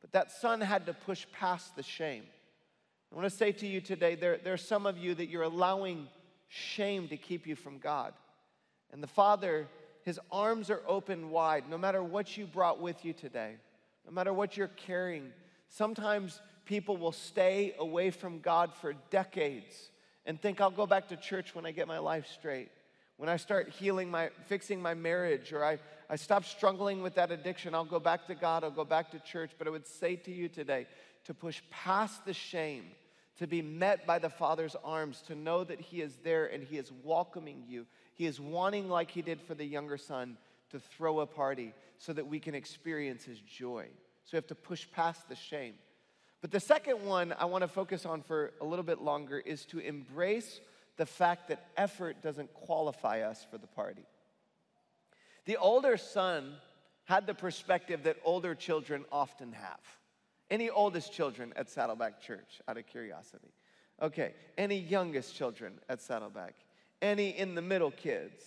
But 0.00 0.12
that 0.12 0.30
son 0.30 0.60
had 0.60 0.86
to 0.86 0.92
push 0.92 1.26
past 1.32 1.74
the 1.74 1.82
shame. 1.82 2.24
I 3.10 3.16
want 3.16 3.30
to 3.30 3.34
say 3.36 3.52
to 3.52 3.66
you 3.66 3.80
today 3.80 4.16
there, 4.16 4.36
there 4.36 4.52
are 4.52 4.58
some 4.58 4.86
of 4.86 4.98
you 4.98 5.14
that 5.14 5.30
you're 5.30 5.42
allowing 5.42 6.08
shame 6.48 7.08
to 7.08 7.16
keep 7.16 7.46
you 7.46 7.56
from 7.56 7.78
God. 7.78 8.12
And 8.92 9.02
the 9.02 9.06
father, 9.08 9.66
his 10.08 10.18
arms 10.32 10.70
are 10.70 10.80
open 10.86 11.28
wide, 11.28 11.64
no 11.68 11.76
matter 11.76 12.02
what 12.02 12.34
you 12.34 12.46
brought 12.46 12.80
with 12.80 13.04
you 13.04 13.12
today, 13.12 13.56
no 14.06 14.10
matter 14.10 14.32
what 14.32 14.56
you're 14.56 14.68
carrying. 14.68 15.30
Sometimes 15.68 16.40
people 16.64 16.96
will 16.96 17.12
stay 17.12 17.74
away 17.78 18.10
from 18.10 18.38
God 18.38 18.72
for 18.72 18.94
decades 19.10 19.90
and 20.24 20.40
think, 20.40 20.62
I'll 20.62 20.70
go 20.70 20.86
back 20.86 21.08
to 21.08 21.16
church 21.18 21.54
when 21.54 21.66
I 21.66 21.72
get 21.72 21.86
my 21.86 21.98
life 21.98 22.26
straight. 22.26 22.70
When 23.18 23.28
I 23.28 23.36
start 23.36 23.68
healing 23.68 24.10
my, 24.10 24.30
fixing 24.46 24.80
my 24.80 24.94
marriage, 24.94 25.52
or 25.52 25.62
I, 25.62 25.78
I 26.08 26.16
stop 26.16 26.46
struggling 26.46 27.02
with 27.02 27.16
that 27.16 27.30
addiction, 27.30 27.74
I'll 27.74 27.84
go 27.84 28.00
back 28.00 28.26
to 28.28 28.34
God, 28.34 28.64
I'll 28.64 28.70
go 28.70 28.86
back 28.86 29.10
to 29.10 29.18
church. 29.18 29.50
But 29.58 29.66
I 29.66 29.70
would 29.70 29.86
say 29.86 30.16
to 30.16 30.32
you 30.32 30.48
today 30.48 30.86
to 31.24 31.34
push 31.34 31.60
past 31.70 32.24
the 32.24 32.32
shame, 32.32 32.84
to 33.36 33.46
be 33.46 33.60
met 33.60 34.06
by 34.06 34.18
the 34.18 34.30
Father's 34.30 34.74
arms, 34.82 35.20
to 35.26 35.34
know 35.34 35.64
that 35.64 35.82
He 35.82 36.00
is 36.00 36.16
there 36.24 36.46
and 36.46 36.64
He 36.64 36.78
is 36.78 36.90
welcoming 37.04 37.64
you. 37.68 37.84
He 38.18 38.26
is 38.26 38.40
wanting, 38.40 38.88
like 38.88 39.12
He 39.12 39.22
did 39.22 39.40
for 39.40 39.54
the 39.54 39.64
younger 39.64 39.96
son, 39.96 40.36
to 40.70 40.80
throw 40.80 41.20
a 41.20 41.26
party 41.26 41.72
so 41.98 42.12
that 42.12 42.26
we 42.26 42.40
can 42.40 42.52
experience 42.52 43.22
His 43.22 43.38
joy. 43.38 43.86
So 44.24 44.30
we 44.32 44.36
have 44.38 44.48
to 44.48 44.56
push 44.56 44.88
past 44.90 45.28
the 45.28 45.36
shame. 45.36 45.74
But 46.40 46.50
the 46.50 46.58
second 46.58 47.04
one 47.06 47.32
I 47.38 47.44
want 47.44 47.62
to 47.62 47.68
focus 47.68 48.04
on 48.04 48.22
for 48.22 48.52
a 48.60 48.64
little 48.64 48.84
bit 48.84 49.00
longer 49.00 49.38
is 49.38 49.64
to 49.66 49.78
embrace 49.78 50.60
the 50.96 51.06
fact 51.06 51.46
that 51.46 51.64
effort 51.76 52.20
doesn't 52.20 52.52
qualify 52.54 53.20
us 53.20 53.46
for 53.48 53.56
the 53.56 53.68
party. 53.68 54.02
The 55.44 55.56
older 55.56 55.96
son 55.96 56.54
had 57.04 57.24
the 57.24 57.34
perspective 57.34 58.02
that 58.02 58.16
older 58.24 58.56
children 58.56 59.04
often 59.12 59.52
have. 59.52 59.80
Any 60.50 60.70
oldest 60.70 61.12
children 61.12 61.52
at 61.54 61.70
Saddleback 61.70 62.20
Church, 62.20 62.60
out 62.66 62.78
of 62.78 62.86
curiosity? 62.88 63.52
Okay, 64.02 64.34
any 64.56 64.78
youngest 64.78 65.36
children 65.36 65.74
at 65.88 66.02
Saddleback? 66.02 66.54
Any 67.00 67.30
in 67.30 67.54
the 67.54 67.62
middle 67.62 67.90
kids? 67.90 68.44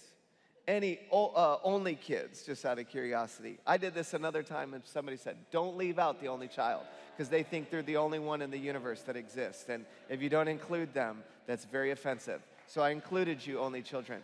Any 0.68 1.00
uh, 1.12 1.58
only 1.64 1.96
kids, 1.96 2.44
just 2.44 2.66
out 2.66 2.80
of 2.80 2.88
curiosity? 2.88 3.58
I 3.66 3.78
did 3.78 3.94
this 3.94 4.14
another 4.14 4.44
time 4.44 4.74
and 4.74 4.84
somebody 4.86 5.18
said, 5.18 5.38
don't 5.52 5.76
leave 5.76 5.98
out 5.98 6.22
the 6.22 6.28
only 6.28 6.48
child 6.48 6.84
because 7.16 7.30
they 7.30 7.44
think 7.44 7.70
they're 7.70 7.82
the 7.82 7.98
only 7.98 8.20
one 8.20 8.42
in 8.42 8.52
the 8.52 8.58
universe 8.58 9.02
that 9.04 9.16
exists. 9.16 9.70
And 9.70 9.86
if 10.10 10.22
you 10.22 10.30
don't 10.30 10.48
include 10.48 10.94
them, 10.94 11.24
that's 11.48 11.66
very 11.66 11.92
offensive. 11.92 12.42
So 12.68 12.82
I 12.82 12.92
included 12.92 13.46
you, 13.46 13.60
only 13.60 13.82
children. 13.82 14.24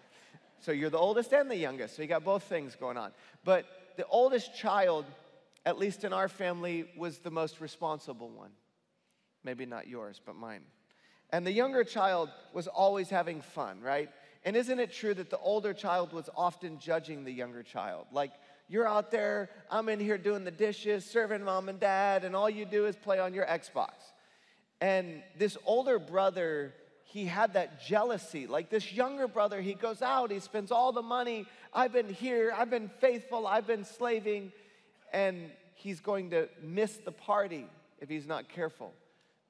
So 0.59 0.71
you're 0.71 0.89
the 0.89 0.97
oldest 0.97 1.33
and 1.33 1.49
the 1.49 1.57
youngest. 1.57 1.95
So 1.95 2.01
you 2.01 2.07
got 2.07 2.23
both 2.23 2.43
things 2.43 2.75
going 2.75 2.97
on. 2.97 3.11
But 3.43 3.65
the 3.97 4.05
oldest 4.05 4.55
child, 4.55 5.05
at 5.65 5.77
least 5.77 6.03
in 6.03 6.13
our 6.13 6.29
family, 6.29 6.85
was 6.95 7.17
the 7.17 7.31
most 7.31 7.59
responsible 7.59 8.29
one. 8.29 8.51
Maybe 9.43 9.65
not 9.65 9.87
yours, 9.87 10.21
but 10.23 10.35
mine. 10.35 10.61
And 11.31 11.45
the 11.45 11.51
younger 11.51 11.83
child 11.83 12.29
was 12.53 12.67
always 12.67 13.09
having 13.09 13.41
fun, 13.41 13.81
right? 13.81 14.09
And 14.45 14.55
isn't 14.55 14.79
it 14.79 14.93
true 14.93 15.13
that 15.13 15.29
the 15.29 15.37
older 15.39 15.73
child 15.73 16.13
was 16.13 16.29
often 16.35 16.79
judging 16.79 17.25
the 17.25 17.31
younger 17.31 17.63
child? 17.63 18.07
Like, 18.11 18.31
you're 18.69 18.87
out 18.87 19.11
there, 19.11 19.49
I'm 19.69 19.89
in 19.89 19.99
here 19.99 20.17
doing 20.17 20.43
the 20.43 20.51
dishes, 20.51 21.05
serving 21.05 21.43
mom 21.43 21.69
and 21.69 21.79
dad, 21.79 22.23
and 22.23 22.35
all 22.35 22.49
you 22.49 22.65
do 22.65 22.85
is 22.85 22.95
play 22.95 23.19
on 23.19 23.33
your 23.33 23.45
Xbox. 23.45 23.91
And 24.79 25.21
this 25.37 25.57
older 25.65 25.99
brother, 25.99 26.73
he 27.05 27.25
had 27.25 27.53
that 27.53 27.81
jealousy. 27.81 28.47
Like 28.47 28.69
this 28.69 28.93
younger 28.93 29.27
brother, 29.27 29.61
he 29.61 29.73
goes 29.73 30.01
out, 30.01 30.31
he 30.31 30.39
spends 30.39 30.71
all 30.71 30.91
the 30.91 31.01
money. 31.01 31.45
I've 31.73 31.93
been 31.93 32.09
here, 32.09 32.53
I've 32.55 32.69
been 32.69 32.89
faithful, 32.99 33.47
I've 33.47 33.67
been 33.67 33.85
slaving, 33.85 34.51
and 35.13 35.49
he's 35.75 35.99
going 35.99 36.29
to 36.31 36.49
miss 36.61 36.97
the 36.97 37.11
party 37.11 37.67
if 37.99 38.09
he's 38.09 38.27
not 38.27 38.49
careful 38.49 38.93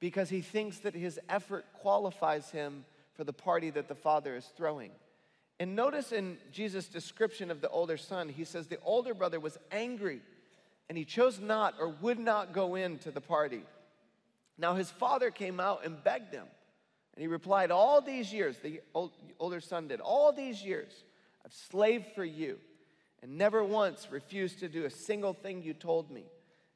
because 0.00 0.28
he 0.28 0.40
thinks 0.40 0.78
that 0.78 0.94
his 0.94 1.18
effort 1.28 1.66
qualifies 1.74 2.50
him 2.50 2.84
for 3.14 3.24
the 3.24 3.32
party 3.32 3.70
that 3.70 3.88
the 3.88 3.94
father 3.94 4.36
is 4.36 4.46
throwing. 4.56 4.92
And 5.60 5.74
notice 5.74 6.12
in 6.12 6.38
Jesus' 6.52 6.86
description 6.86 7.50
of 7.50 7.60
the 7.60 7.68
older 7.68 7.96
son, 7.96 8.28
he 8.28 8.44
says 8.44 8.68
the 8.68 8.78
older 8.84 9.12
brother 9.12 9.40
was 9.40 9.58
angry 9.72 10.20
and 10.88 10.96
he 10.96 11.04
chose 11.04 11.40
not 11.40 11.74
or 11.80 11.88
would 11.88 12.18
not 12.18 12.52
go 12.52 12.76
into 12.76 13.10
the 13.10 13.20
party. 13.20 13.62
Now 14.56 14.74
his 14.74 14.90
father 14.90 15.30
came 15.30 15.58
out 15.58 15.84
and 15.84 16.02
begged 16.02 16.32
him. 16.32 16.46
And 17.14 17.22
he 17.22 17.26
replied, 17.26 17.72
All 17.72 18.00
these 18.00 18.32
years, 18.32 18.58
the 18.58 18.80
older 19.40 19.60
son 19.60 19.88
did, 19.88 20.00
all 20.00 20.32
these 20.32 20.62
years, 20.62 20.92
I've 21.44 21.52
slaved 21.52 22.06
for 22.14 22.24
you 22.24 22.58
and 23.22 23.36
never 23.36 23.64
once 23.64 24.06
refused 24.10 24.60
to 24.60 24.68
do 24.68 24.84
a 24.84 24.90
single 24.90 25.32
thing 25.32 25.62
you 25.62 25.74
told 25.74 26.10
me. 26.10 26.24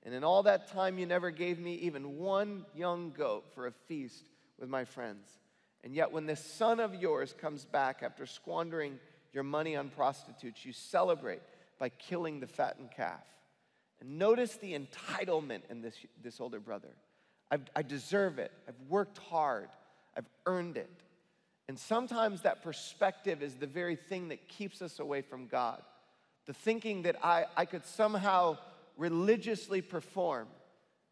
And 0.04 0.14
in 0.14 0.24
all 0.24 0.42
that 0.44 0.68
time, 0.72 0.98
you 0.98 1.06
never 1.06 1.30
gave 1.30 1.58
me 1.58 1.74
even 1.74 2.18
one 2.18 2.64
young 2.74 3.12
goat 3.16 3.44
for 3.54 3.66
a 3.66 3.72
feast 3.72 4.28
with 4.58 4.68
my 4.68 4.84
friends. 4.84 5.28
And 5.84 5.94
yet, 5.94 6.12
when 6.12 6.26
this 6.26 6.44
son 6.44 6.80
of 6.80 6.94
yours 6.94 7.34
comes 7.40 7.64
back 7.64 8.02
after 8.02 8.26
squandering 8.26 8.98
your 9.32 9.44
money 9.44 9.76
on 9.76 9.88
prostitutes, 9.88 10.64
you 10.64 10.72
celebrate 10.72 11.42
by 11.78 11.88
killing 11.88 12.40
the 12.40 12.46
fattened 12.46 12.90
calf. 12.96 13.22
And 14.00 14.18
notice 14.18 14.56
the 14.56 14.76
entitlement 14.78 15.62
in 15.70 15.82
this, 15.82 15.94
this 16.22 16.40
older 16.40 16.60
brother. 16.60 16.88
I've, 17.50 17.62
I 17.76 17.82
deserve 17.82 18.38
it. 18.38 18.50
I've 18.68 18.80
worked 18.88 19.18
hard. 19.18 19.68
I've 20.16 20.28
earned 20.46 20.76
it. 20.76 20.90
And 21.68 21.78
sometimes 21.78 22.42
that 22.42 22.62
perspective 22.62 23.42
is 23.42 23.54
the 23.54 23.66
very 23.66 23.96
thing 23.96 24.28
that 24.28 24.48
keeps 24.48 24.82
us 24.82 24.98
away 24.98 25.22
from 25.22 25.46
God. 25.46 25.80
The 26.46 26.52
thinking 26.52 27.02
that 27.02 27.16
I, 27.24 27.46
I 27.56 27.64
could 27.64 27.84
somehow 27.86 28.58
religiously 28.96 29.80
perform. 29.80 30.48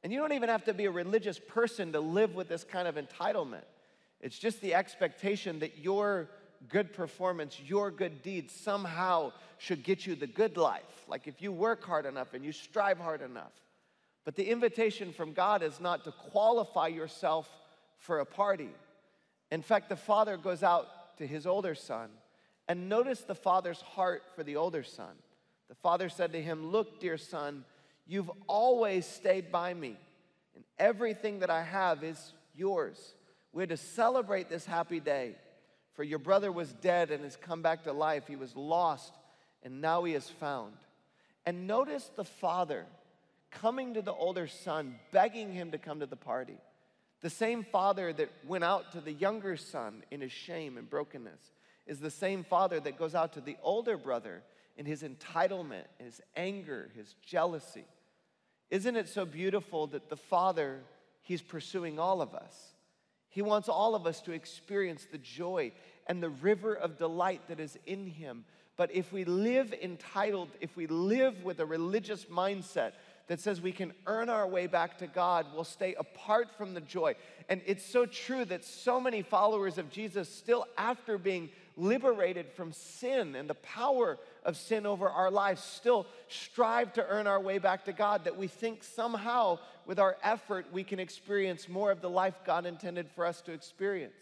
And 0.02 0.12
you 0.12 0.18
don't 0.18 0.32
even 0.32 0.48
have 0.48 0.64
to 0.64 0.74
be 0.74 0.86
a 0.86 0.90
religious 0.90 1.38
person 1.38 1.92
to 1.92 2.00
live 2.00 2.34
with 2.34 2.48
this 2.48 2.64
kind 2.64 2.88
of 2.88 2.96
entitlement. 2.96 3.64
It's 4.20 4.38
just 4.38 4.60
the 4.60 4.74
expectation 4.74 5.60
that 5.60 5.78
your 5.78 6.28
good 6.68 6.92
performance, 6.92 7.58
your 7.60 7.90
good 7.90 8.22
deeds 8.22 8.54
somehow 8.54 9.32
should 9.58 9.82
get 9.82 10.06
you 10.06 10.14
the 10.14 10.26
good 10.26 10.56
life. 10.56 11.04
Like 11.08 11.26
if 11.26 11.40
you 11.40 11.52
work 11.52 11.84
hard 11.84 12.06
enough 12.06 12.34
and 12.34 12.44
you 12.44 12.52
strive 12.52 12.98
hard 12.98 13.22
enough. 13.22 13.52
But 14.24 14.36
the 14.36 14.48
invitation 14.48 15.12
from 15.12 15.32
God 15.32 15.62
is 15.62 15.80
not 15.80 16.04
to 16.04 16.12
qualify 16.12 16.88
yourself 16.88 17.48
for 17.98 18.20
a 18.20 18.26
party. 18.26 18.70
In 19.50 19.62
fact, 19.62 19.88
the 19.88 19.96
father 19.96 20.36
goes 20.36 20.62
out 20.62 21.16
to 21.18 21.26
his 21.26 21.46
older 21.46 21.74
son, 21.74 22.10
and 22.68 22.88
notice 22.88 23.20
the 23.20 23.34
father's 23.34 23.80
heart 23.80 24.22
for 24.34 24.42
the 24.42 24.56
older 24.56 24.82
son. 24.82 25.14
The 25.68 25.74
father 25.74 26.08
said 26.08 26.32
to 26.32 26.42
him, 26.42 26.70
Look, 26.70 27.00
dear 27.00 27.16
son, 27.16 27.64
you've 28.10 28.30
always 28.46 29.06
stayed 29.06 29.52
by 29.52 29.72
me, 29.72 29.96
and 30.54 30.64
everything 30.78 31.38
that 31.40 31.50
I 31.50 31.62
have 31.62 32.02
is 32.02 32.32
yours. 32.54 33.14
We're 33.52 33.66
to 33.66 33.76
celebrate 33.76 34.48
this 34.48 34.66
happy 34.66 35.00
day. 35.00 35.36
For 35.94 36.04
your 36.04 36.18
brother 36.18 36.50
was 36.50 36.72
dead 36.72 37.10
and 37.10 37.24
has 37.24 37.36
come 37.36 37.62
back 37.62 37.84
to 37.84 37.92
life. 37.92 38.26
He 38.26 38.36
was 38.36 38.56
lost 38.56 39.12
and 39.62 39.80
now 39.80 40.04
he 40.04 40.14
is 40.14 40.28
found. 40.28 40.72
And 41.46 41.66
notice 41.66 42.10
the 42.16 42.24
father 42.24 42.86
coming 43.50 43.94
to 43.94 44.02
the 44.02 44.12
older 44.12 44.46
son, 44.46 44.96
begging 45.12 45.52
him 45.52 45.72
to 45.72 45.78
come 45.78 46.00
to 46.00 46.06
the 46.06 46.16
party. 46.16 46.56
The 47.20 47.30
same 47.30 47.64
father 47.64 48.12
that 48.12 48.30
went 48.46 48.64
out 48.64 48.92
to 48.92 49.00
the 49.00 49.12
younger 49.12 49.56
son 49.56 50.02
in 50.10 50.20
his 50.20 50.32
shame 50.32 50.78
and 50.78 50.88
brokenness 50.88 51.52
is 51.86 51.98
the 51.98 52.10
same 52.10 52.44
father 52.44 52.80
that 52.80 52.98
goes 52.98 53.14
out 53.14 53.34
to 53.34 53.40
the 53.40 53.56
older 53.62 53.96
brother 53.96 54.42
in 54.76 54.86
his 54.86 55.02
entitlement, 55.02 55.84
his 55.98 56.22
anger, 56.36 56.88
his 56.94 57.14
jealousy. 57.26 57.84
Isn't 58.70 58.96
it 58.96 59.08
so 59.08 59.24
beautiful 59.24 59.88
that 59.88 60.08
the 60.08 60.16
father, 60.16 60.80
he's 61.22 61.42
pursuing 61.42 61.98
all 61.98 62.22
of 62.22 62.34
us? 62.34 62.70
He 63.28 63.42
wants 63.42 63.68
all 63.68 63.94
of 63.94 64.06
us 64.06 64.20
to 64.22 64.32
experience 64.32 65.06
the 65.10 65.18
joy 65.18 65.72
and 66.06 66.22
the 66.22 66.30
river 66.30 66.74
of 66.74 66.98
delight 66.98 67.42
that 67.48 67.60
is 67.60 67.78
in 67.86 68.06
Him. 68.06 68.44
But 68.76 68.92
if 68.92 69.12
we 69.12 69.24
live 69.24 69.72
entitled, 69.72 70.48
if 70.60 70.76
we 70.76 70.86
live 70.86 71.44
with 71.44 71.60
a 71.60 71.66
religious 71.66 72.24
mindset 72.26 72.92
that 73.28 73.38
says 73.38 73.60
we 73.60 73.70
can 73.70 73.92
earn 74.06 74.28
our 74.28 74.48
way 74.48 74.66
back 74.66 74.98
to 74.98 75.06
God, 75.06 75.46
we'll 75.54 75.62
stay 75.62 75.94
apart 75.94 76.48
from 76.56 76.74
the 76.74 76.80
joy. 76.80 77.14
And 77.48 77.60
it's 77.66 77.84
so 77.84 78.06
true 78.06 78.44
that 78.46 78.64
so 78.64 79.00
many 79.00 79.22
followers 79.22 79.78
of 79.78 79.90
Jesus, 79.90 80.34
still 80.34 80.66
after 80.76 81.18
being 81.18 81.50
liberated 81.80 82.46
from 82.50 82.72
sin 82.72 83.34
and 83.34 83.48
the 83.48 83.54
power 83.54 84.18
of 84.44 84.56
sin 84.56 84.86
over 84.86 85.08
our 85.08 85.30
lives, 85.30 85.62
still 85.62 86.06
strive 86.28 86.92
to 86.92 87.06
earn 87.06 87.26
our 87.26 87.40
way 87.40 87.58
back 87.58 87.84
to 87.86 87.92
God, 87.92 88.24
that 88.24 88.36
we 88.36 88.46
think 88.46 88.84
somehow 88.84 89.58
with 89.86 89.98
our 89.98 90.16
effort 90.22 90.66
we 90.72 90.84
can 90.84 91.00
experience 91.00 91.68
more 91.68 91.90
of 91.90 92.00
the 92.00 92.10
life 92.10 92.34
God 92.44 92.66
intended 92.66 93.10
for 93.10 93.24
us 93.24 93.40
to 93.42 93.52
experience. 93.52 94.14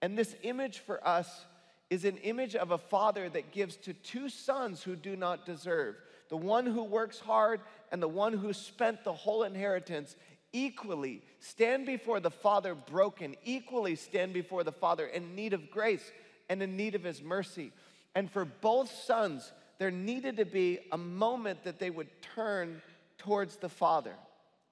And 0.00 0.16
this 0.16 0.34
image 0.42 0.78
for 0.80 1.06
us 1.06 1.44
is 1.90 2.04
an 2.04 2.16
image 2.18 2.56
of 2.56 2.70
a 2.70 2.78
father 2.78 3.28
that 3.28 3.52
gives 3.52 3.76
to 3.76 3.92
two 3.92 4.28
sons 4.28 4.82
who 4.82 4.96
do 4.96 5.16
not 5.16 5.46
deserve 5.46 5.96
the 6.28 6.36
one 6.36 6.66
who 6.66 6.82
works 6.82 7.20
hard 7.20 7.60
and 7.92 8.02
the 8.02 8.08
one 8.08 8.32
who 8.32 8.52
spent 8.52 9.04
the 9.04 9.12
whole 9.12 9.44
inheritance 9.44 10.16
equally 10.52 11.22
stand 11.38 11.86
before 11.86 12.18
the 12.18 12.30
Father 12.30 12.74
broken, 12.74 13.36
equally 13.44 13.94
stand 13.94 14.32
before 14.32 14.64
the 14.64 14.72
Father 14.72 15.06
in 15.06 15.34
need 15.34 15.52
of 15.52 15.70
grace 15.70 16.10
and 16.48 16.62
in 16.62 16.76
need 16.76 16.94
of 16.94 17.04
His 17.04 17.22
mercy. 17.22 17.72
And 18.14 18.30
for 18.30 18.44
both 18.44 18.90
sons, 18.90 19.52
there 19.78 19.90
needed 19.90 20.38
to 20.38 20.44
be 20.44 20.78
a 20.92 20.98
moment 20.98 21.64
that 21.64 21.78
they 21.78 21.90
would 21.90 22.08
turn 22.34 22.80
towards 23.18 23.56
the 23.56 23.68
Father. 23.68 24.14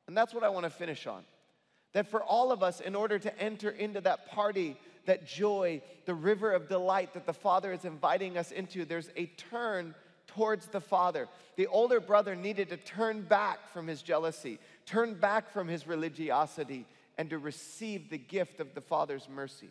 And 0.07 0.17
that's 0.17 0.35
what 0.35 0.45
I 0.45 0.49
want 0.49 0.65
to 0.65 0.71
finish 0.71 1.07
on. 1.07 1.25
That 1.93 2.11
for 2.11 2.23
all 2.23 2.53
of 2.53 2.63
us, 2.63 2.81
in 2.81 2.95
order 2.95 3.19
to 3.19 3.39
enter 3.39 3.71
into 3.71 4.01
that 4.03 4.31
party, 4.31 4.77
that 5.07 5.27
joy, 5.27 5.83
the 6.07 6.15
river 6.15 6.53
of 6.53 6.69
delight 6.69 7.15
that 7.15 7.27
the 7.27 7.33
Father 7.33 7.73
is 7.73 7.85
inviting 7.85 8.37
us 8.37 8.51
into, 8.51 8.85
there's 8.85 9.11
a 9.17 9.27
turn 9.27 9.95
towards 10.27 10.67
the 10.67 10.81
Father. 10.81 11.29
The 11.57 11.67
older 11.69 12.01
brother 12.01 12.35
needed 12.35 12.71
to 12.71 12.77
turn 12.77 13.23
back 13.23 13.69
from 13.69 13.87
his 13.87 14.03
jealousy, 14.03 14.59
turn 14.87 15.15
back 15.15 15.53
from 15.53 15.69
his 15.69 15.87
religiosity, 15.87 16.87
and 17.17 17.31
to 17.31 17.39
receive 17.39 18.11
the 18.11 18.19
gift 18.19 18.61
of 18.61 18.75
the 18.75 18.81
Father's 18.81 19.29
mercy. 19.29 19.71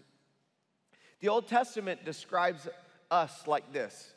The 1.19 1.29
Old 1.29 1.47
Testament 1.47 2.05
describes 2.05 2.67
us 3.09 3.47
like 3.47 3.71
this 3.71 4.13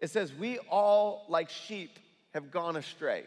it 0.00 0.10
says, 0.10 0.32
We 0.32 0.58
all, 0.70 1.26
like 1.28 1.50
sheep, 1.50 1.98
have 2.32 2.50
gone 2.50 2.76
astray. 2.76 3.24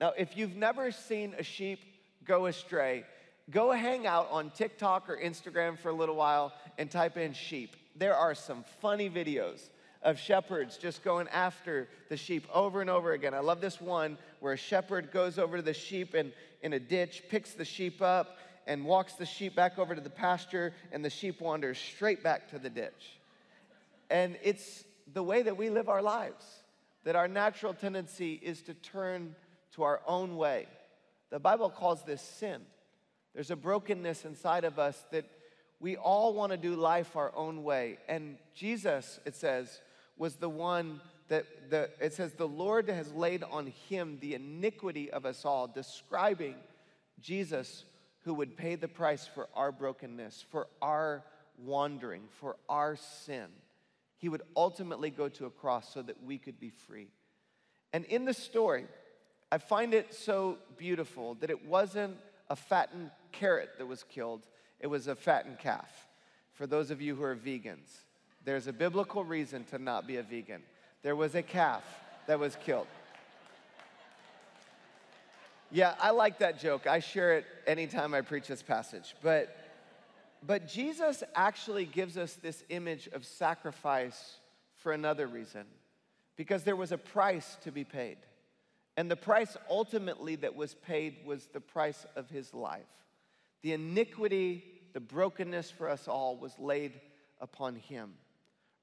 Now, 0.00 0.12
if 0.16 0.36
you've 0.36 0.56
never 0.56 0.90
seen 0.90 1.34
a 1.38 1.42
sheep 1.42 1.80
go 2.24 2.46
astray, 2.46 3.04
go 3.50 3.70
hang 3.70 4.06
out 4.06 4.28
on 4.30 4.50
TikTok 4.50 5.08
or 5.08 5.16
Instagram 5.16 5.78
for 5.78 5.90
a 5.90 5.94
little 5.94 6.16
while 6.16 6.52
and 6.78 6.90
type 6.90 7.16
in 7.16 7.32
sheep. 7.32 7.76
There 7.94 8.16
are 8.16 8.34
some 8.34 8.64
funny 8.80 9.08
videos 9.08 9.68
of 10.02 10.18
shepherds 10.18 10.76
just 10.76 11.04
going 11.04 11.28
after 11.28 11.88
the 12.08 12.16
sheep 12.16 12.46
over 12.52 12.80
and 12.80 12.90
over 12.90 13.12
again. 13.12 13.34
I 13.34 13.40
love 13.40 13.60
this 13.60 13.80
one 13.80 14.18
where 14.40 14.54
a 14.54 14.56
shepherd 14.56 15.12
goes 15.12 15.38
over 15.38 15.58
to 15.58 15.62
the 15.62 15.74
sheep 15.74 16.14
in, 16.14 16.32
in 16.62 16.72
a 16.72 16.80
ditch, 16.80 17.22
picks 17.28 17.52
the 17.52 17.64
sheep 17.64 18.02
up, 18.02 18.38
and 18.66 18.84
walks 18.84 19.14
the 19.14 19.26
sheep 19.26 19.54
back 19.54 19.78
over 19.78 19.94
to 19.94 20.00
the 20.00 20.10
pasture, 20.10 20.72
and 20.92 21.04
the 21.04 21.10
sheep 21.10 21.40
wanders 21.40 21.78
straight 21.78 22.22
back 22.22 22.50
to 22.50 22.58
the 22.58 22.70
ditch. 22.70 23.18
And 24.10 24.36
it's 24.42 24.84
the 25.12 25.22
way 25.22 25.42
that 25.42 25.56
we 25.56 25.70
live 25.70 25.88
our 25.88 26.02
lives, 26.02 26.44
that 27.04 27.16
our 27.16 27.28
natural 27.28 27.74
tendency 27.74 28.34
is 28.34 28.62
to 28.62 28.74
turn 28.74 29.34
to 29.74 29.82
our 29.82 30.00
own 30.06 30.36
way. 30.36 30.66
The 31.30 31.40
Bible 31.40 31.70
calls 31.70 32.04
this 32.04 32.20
sin. 32.20 32.60
There's 33.34 33.50
a 33.50 33.56
brokenness 33.56 34.24
inside 34.24 34.64
of 34.64 34.78
us 34.78 35.02
that 35.10 35.24
we 35.80 35.96
all 35.96 36.34
want 36.34 36.52
to 36.52 36.58
do 36.58 36.76
life 36.76 37.16
our 37.16 37.34
own 37.34 37.64
way. 37.64 37.98
And 38.08 38.36
Jesus, 38.54 39.18
it 39.24 39.34
says, 39.34 39.80
was 40.16 40.36
the 40.36 40.48
one 40.48 41.00
that 41.28 41.46
the, 41.70 41.88
it 42.00 42.12
says, 42.12 42.34
the 42.34 42.46
Lord 42.46 42.88
has 42.88 43.10
laid 43.12 43.42
on 43.42 43.72
him 43.88 44.18
the 44.20 44.34
iniquity 44.34 45.10
of 45.10 45.24
us 45.24 45.44
all, 45.44 45.66
describing 45.66 46.54
Jesus 47.20 47.84
who 48.24 48.34
would 48.34 48.56
pay 48.56 48.76
the 48.76 48.88
price 48.88 49.26
for 49.26 49.48
our 49.54 49.72
brokenness, 49.72 50.44
for 50.50 50.68
our 50.80 51.24
wandering, 51.58 52.22
for 52.40 52.56
our 52.68 52.96
sin. 52.96 53.46
He 54.18 54.28
would 54.28 54.42
ultimately 54.56 55.10
go 55.10 55.28
to 55.30 55.46
a 55.46 55.50
cross 55.50 55.92
so 55.92 56.02
that 56.02 56.22
we 56.24 56.38
could 56.38 56.60
be 56.60 56.70
free. 56.70 57.08
And 57.92 58.04
in 58.04 58.24
the 58.24 58.34
story, 58.34 58.86
I 59.50 59.58
find 59.58 59.92
it 59.92 60.14
so 60.14 60.58
beautiful 60.78 61.34
that 61.36 61.50
it 61.50 61.66
wasn't 61.66 62.16
a 62.48 62.56
fattened 62.56 63.10
carrot 63.32 63.70
that 63.78 63.86
was 63.86 64.04
killed, 64.04 64.46
it 64.80 64.86
was 64.86 65.08
a 65.08 65.14
fattened 65.14 65.58
calf. 65.58 66.08
For 66.52 66.66
those 66.66 66.90
of 66.90 67.00
you 67.00 67.14
who 67.14 67.24
are 67.24 67.34
vegans, 67.36 68.04
there's 68.44 68.66
a 68.66 68.72
biblical 68.72 69.24
reason 69.24 69.64
to 69.64 69.78
not 69.78 70.06
be 70.06 70.16
a 70.16 70.22
vegan. 70.22 70.62
There 71.02 71.16
was 71.16 71.34
a 71.34 71.42
calf 71.42 71.82
that 72.26 72.38
was 72.38 72.56
killed. 72.64 72.86
Yeah, 75.74 75.94
I 75.98 76.10
like 76.10 76.40
that 76.40 76.60
joke. 76.60 76.86
I 76.86 76.98
share 76.98 77.38
it 77.38 77.46
anytime 77.66 78.12
I 78.12 78.20
preach 78.20 78.46
this 78.46 78.62
passage. 78.62 79.14
But, 79.22 79.56
but 80.46 80.68
Jesus 80.68 81.22
actually 81.34 81.86
gives 81.86 82.18
us 82.18 82.34
this 82.34 82.62
image 82.68 83.08
of 83.14 83.24
sacrifice 83.24 84.36
for 84.76 84.92
another 84.92 85.26
reason 85.26 85.64
because 86.36 86.64
there 86.64 86.76
was 86.76 86.92
a 86.92 86.98
price 86.98 87.56
to 87.64 87.72
be 87.72 87.84
paid. 87.84 88.18
And 88.98 89.10
the 89.10 89.16
price 89.16 89.56
ultimately 89.70 90.36
that 90.36 90.54
was 90.54 90.74
paid 90.74 91.16
was 91.24 91.46
the 91.46 91.60
price 91.60 92.04
of 92.16 92.28
his 92.28 92.52
life. 92.52 92.82
The 93.62 93.72
iniquity, 93.72 94.64
the 94.92 95.00
brokenness 95.00 95.70
for 95.70 95.88
us 95.88 96.06
all 96.06 96.36
was 96.36 96.58
laid 96.58 97.00
upon 97.40 97.76
him. 97.76 98.12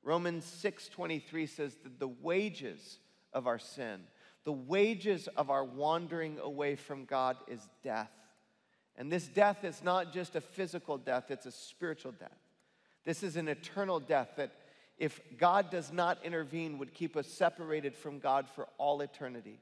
Romans 0.02 0.44
6:23 0.46 1.46
says 1.46 1.76
that 1.84 2.00
the 2.00 2.08
wages 2.08 2.98
of 3.32 3.46
our 3.46 3.60
sin, 3.60 4.08
the 4.44 4.52
wages 4.54 5.28
of 5.36 5.50
our 5.50 5.64
wandering 5.64 6.40
away 6.40 6.76
from 6.76 7.06
God 7.06 7.38
is 7.48 7.68
death. 7.84 8.12
And 8.98 9.12
this 9.12 9.28
death 9.28 9.64
is 9.64 9.84
not 9.84 10.14
just 10.14 10.36
a 10.36 10.42
physical 10.42 10.98
death, 10.98 11.32
it's 11.32 11.46
a 11.46 11.52
spiritual 11.52 12.12
death. 12.12 12.38
This 13.06 13.24
is 13.24 13.38
an 13.38 13.48
eternal 13.48 14.00
death 14.00 14.30
that 14.38 14.52
if 14.98 15.22
God 15.38 15.72
does 15.72 15.92
not 15.92 16.24
intervene 16.24 16.78
would 16.78 16.94
keep 16.94 17.16
us 17.16 17.28
separated 17.28 17.96
from 17.96 18.20
God 18.20 18.48
for 18.54 18.68
all 18.78 19.02
eternity. 19.02 19.60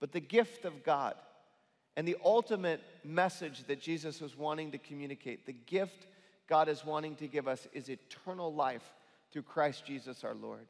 But 0.00 0.12
the 0.12 0.20
gift 0.20 0.66
of 0.66 0.84
God 0.84 1.14
and 1.96 2.06
the 2.06 2.18
ultimate 2.22 2.82
message 3.02 3.64
that 3.68 3.80
Jesus 3.80 4.20
was 4.20 4.36
wanting 4.36 4.72
to 4.72 4.78
communicate, 4.78 5.46
the 5.46 5.52
gift 5.52 6.06
God 6.46 6.68
is 6.68 6.84
wanting 6.84 7.16
to 7.16 7.26
give 7.26 7.48
us 7.48 7.66
is 7.72 7.88
eternal 7.88 8.52
life 8.52 8.92
through 9.30 9.42
Christ 9.42 9.86
Jesus 9.86 10.24
our 10.24 10.34
Lord. 10.34 10.66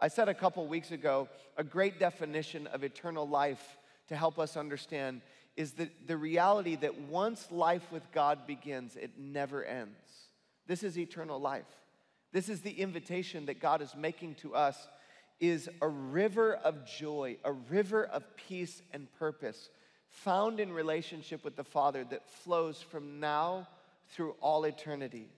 I 0.00 0.08
said 0.08 0.28
a 0.28 0.34
couple 0.34 0.66
weeks 0.66 0.90
ago, 0.90 1.28
a 1.56 1.64
great 1.64 1.98
definition 1.98 2.66
of 2.68 2.84
eternal 2.84 3.28
life 3.28 3.78
to 4.08 4.16
help 4.16 4.38
us 4.38 4.56
understand 4.56 5.22
is 5.56 5.72
that 5.72 6.06
the 6.06 6.16
reality 6.16 6.76
that 6.76 7.00
once 7.00 7.50
life 7.50 7.90
with 7.90 8.10
God 8.12 8.46
begins, 8.46 8.94
it 8.94 9.12
never 9.18 9.64
ends. 9.64 10.28
This 10.68 10.82
is 10.82 10.96
eternal 10.96 11.40
life. 11.40 11.66
This 12.32 12.48
is 12.48 12.60
the 12.60 12.70
invitation 12.70 13.46
that 13.46 13.60
God 13.60 13.82
is 13.82 13.96
making 13.96 14.36
to 14.36 14.54
us 14.54 14.88
is 15.40 15.68
a 15.82 15.88
river 15.88 16.54
of 16.54 16.86
joy, 16.86 17.36
a 17.44 17.52
river 17.52 18.04
of 18.04 18.24
peace 18.36 18.82
and 18.92 19.12
purpose 19.18 19.70
found 20.08 20.58
in 20.60 20.72
relationship 20.72 21.44
with 21.44 21.56
the 21.56 21.64
Father 21.64 22.04
that 22.04 22.28
flows 22.28 22.80
from 22.80 23.20
now 23.20 23.66
through 24.10 24.34
all 24.40 24.64
eternity. 24.64 25.28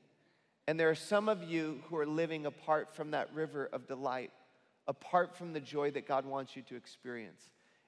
And 0.67 0.79
there 0.79 0.91
are 0.91 0.95
some 0.95 1.29
of 1.29 1.43
you 1.43 1.81
who 1.89 1.97
are 1.97 2.07
living 2.07 2.47
apart 2.47 2.95
from 2.95 3.11
that 3.11 3.33
river 3.35 3.69
of 3.73 3.89
delight, 3.89 4.31
apart 4.87 5.37
from 5.37 5.53
the 5.53 5.61
joy 5.61 5.91
that 5.93 6.07
God 6.07 6.25
wants 6.25 6.57
you 6.57 6.63
to 6.63 6.77
experience. 6.77 7.43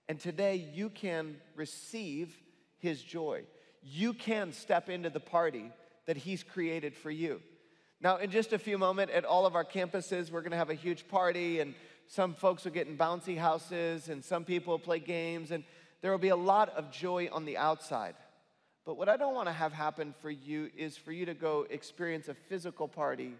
And 0.08 0.18
today 0.18 0.56
you 0.74 0.90
can 0.90 1.36
receive 1.56 2.36
His 2.78 3.02
joy. 3.02 3.42
You 3.82 4.12
can 4.12 4.52
step 4.52 4.88
into 4.88 5.10
the 5.10 5.20
party 5.20 5.70
that 6.06 6.16
He's 6.16 6.42
created 6.42 6.94
for 6.94 7.10
you. 7.10 7.40
Now, 8.00 8.16
in 8.16 8.30
just 8.30 8.52
a 8.52 8.58
few 8.58 8.78
moments, 8.78 9.12
at 9.14 9.24
all 9.24 9.46
of 9.46 9.54
our 9.54 9.64
campuses, 9.64 10.30
we're 10.30 10.42
gonna 10.42 10.56
have 10.56 10.70
a 10.70 10.74
huge 10.74 11.06
party, 11.06 11.60
and 11.60 11.74
some 12.08 12.34
folks 12.34 12.64
will 12.64 12.72
get 12.72 12.88
in 12.88 12.96
bouncy 12.98 13.38
houses, 13.38 14.08
and 14.08 14.24
some 14.24 14.44
people 14.44 14.72
will 14.72 14.78
play 14.78 14.98
games, 14.98 15.52
and 15.52 15.62
there 16.00 16.10
will 16.10 16.18
be 16.18 16.28
a 16.28 16.36
lot 16.36 16.68
of 16.70 16.90
joy 16.90 17.28
on 17.32 17.44
the 17.44 17.56
outside. 17.56 18.16
But 18.84 18.96
what 18.96 19.08
I 19.08 19.16
don't 19.16 19.34
want 19.34 19.46
to 19.46 19.52
have 19.52 19.72
happen 19.72 20.14
for 20.20 20.30
you 20.30 20.70
is 20.76 20.96
for 20.96 21.12
you 21.12 21.26
to 21.26 21.34
go 21.34 21.66
experience 21.70 22.28
a 22.28 22.34
physical 22.34 22.88
party, 22.88 23.34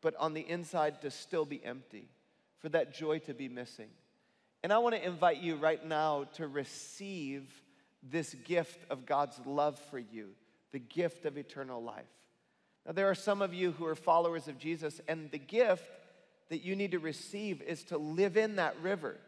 but 0.00 0.14
on 0.16 0.32
the 0.32 0.48
inside 0.48 1.02
to 1.02 1.10
still 1.10 1.44
be 1.44 1.64
empty, 1.64 2.08
for 2.58 2.68
that 2.70 2.94
joy 2.94 3.18
to 3.20 3.34
be 3.34 3.48
missing. 3.48 3.88
And 4.62 4.72
I 4.72 4.78
want 4.78 4.94
to 4.94 5.06
invite 5.06 5.42
you 5.42 5.56
right 5.56 5.84
now 5.84 6.24
to 6.34 6.48
receive 6.48 7.48
this 8.02 8.34
gift 8.34 8.84
of 8.90 9.06
God's 9.06 9.38
love 9.44 9.78
for 9.90 9.98
you, 9.98 10.30
the 10.72 10.78
gift 10.78 11.26
of 11.26 11.36
eternal 11.36 11.82
life. 11.82 12.04
Now, 12.86 12.92
there 12.92 13.10
are 13.10 13.14
some 13.14 13.42
of 13.42 13.54
you 13.54 13.72
who 13.72 13.86
are 13.86 13.94
followers 13.94 14.48
of 14.48 14.58
Jesus, 14.58 15.00
and 15.08 15.30
the 15.30 15.38
gift 15.38 15.88
that 16.50 16.62
you 16.62 16.76
need 16.76 16.92
to 16.92 16.98
receive 16.98 17.62
is 17.62 17.84
to 17.84 17.98
live 17.98 18.36
in 18.36 18.56
that 18.56 18.78
river, 18.82 19.18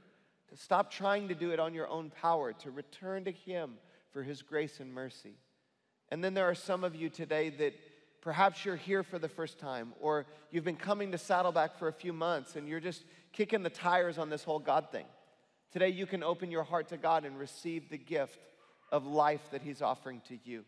to 0.51 0.57
stop 0.57 0.91
trying 0.91 1.29
to 1.29 1.35
do 1.35 1.51
it 1.51 1.61
on 1.61 1.75
your 1.75 1.89
own 1.89 2.11
power, 2.11 2.53
to 2.53 2.71
return 2.71 3.25
to 3.25 3.33
Him 3.33 3.75
for 4.12 4.23
His 4.23 4.43
grace 4.43 4.81
and 4.81 4.93
mercy. 4.93 5.35
And 6.11 6.23
then 6.23 6.35
there 6.35 6.49
are 6.49 6.55
some 6.55 6.85
of 6.85 6.95
you 6.95 7.09
today 7.09 7.51
that 7.51 7.75
perhaps 8.27 8.65
you're 8.65 8.75
here 8.75 9.05
for 9.05 9.21
the 9.21 9.29
first 9.29 9.57
time, 9.57 9.93
or 10.01 10.27
you've 10.51 10.65
been 10.65 10.75
coming 10.75 11.12
to 11.12 11.17
Saddleback 11.17 11.79
for 11.79 11.87
a 11.87 11.93
few 11.93 12.12
months 12.12 12.57
and 12.57 12.67
you're 12.67 12.81
just 12.81 13.05
kicking 13.33 13.62
the 13.62 13.71
tires 13.71 14.19
on 14.19 14.31
this 14.31 14.43
whole 14.43 14.59
God 14.59 14.91
thing. 14.91 15.05
Today, 15.71 15.91
you 15.91 16.07
can 16.07 16.25
open 16.25 16.51
your 16.51 16.65
heart 16.65 16.89
to 16.89 16.97
God 16.97 17.25
and 17.25 17.39
receive 17.39 17.89
the 17.89 17.97
gift 17.97 18.41
of 18.91 19.07
life 19.07 19.53
that 19.53 19.62
He's 19.62 19.81
offering 19.81 20.23
to 20.27 20.37
you. 20.43 20.65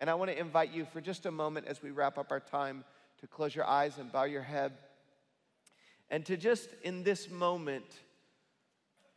And 0.00 0.10
I 0.10 0.14
want 0.16 0.30
to 0.30 0.38
invite 0.38 0.70
you 0.70 0.84
for 0.84 1.00
just 1.00 1.24
a 1.24 1.30
moment 1.30 1.66
as 1.66 1.82
we 1.82 1.92
wrap 1.92 2.18
up 2.18 2.30
our 2.30 2.40
time 2.40 2.84
to 3.22 3.26
close 3.26 3.54
your 3.54 3.64
eyes 3.64 3.96
and 3.96 4.12
bow 4.12 4.24
your 4.24 4.42
head. 4.42 4.72
and 6.10 6.26
to 6.26 6.36
just 6.36 6.68
in 6.82 7.04
this 7.04 7.30
moment 7.30 7.86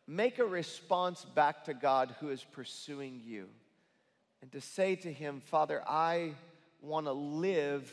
make 0.08 0.40
a 0.40 0.46
response 0.46 1.26
back 1.26 1.66
to 1.66 1.74
God 1.74 2.16
who 2.22 2.30
is 2.30 2.42
pursuing 2.54 3.20
you. 3.22 3.48
And 4.42 4.50
to 4.54 4.62
say 4.62 4.96
to 4.96 5.12
Him, 5.12 5.42
Father, 5.42 5.84
I 5.86 6.36
want 6.82 7.06
to 7.06 7.14
live 7.14 7.92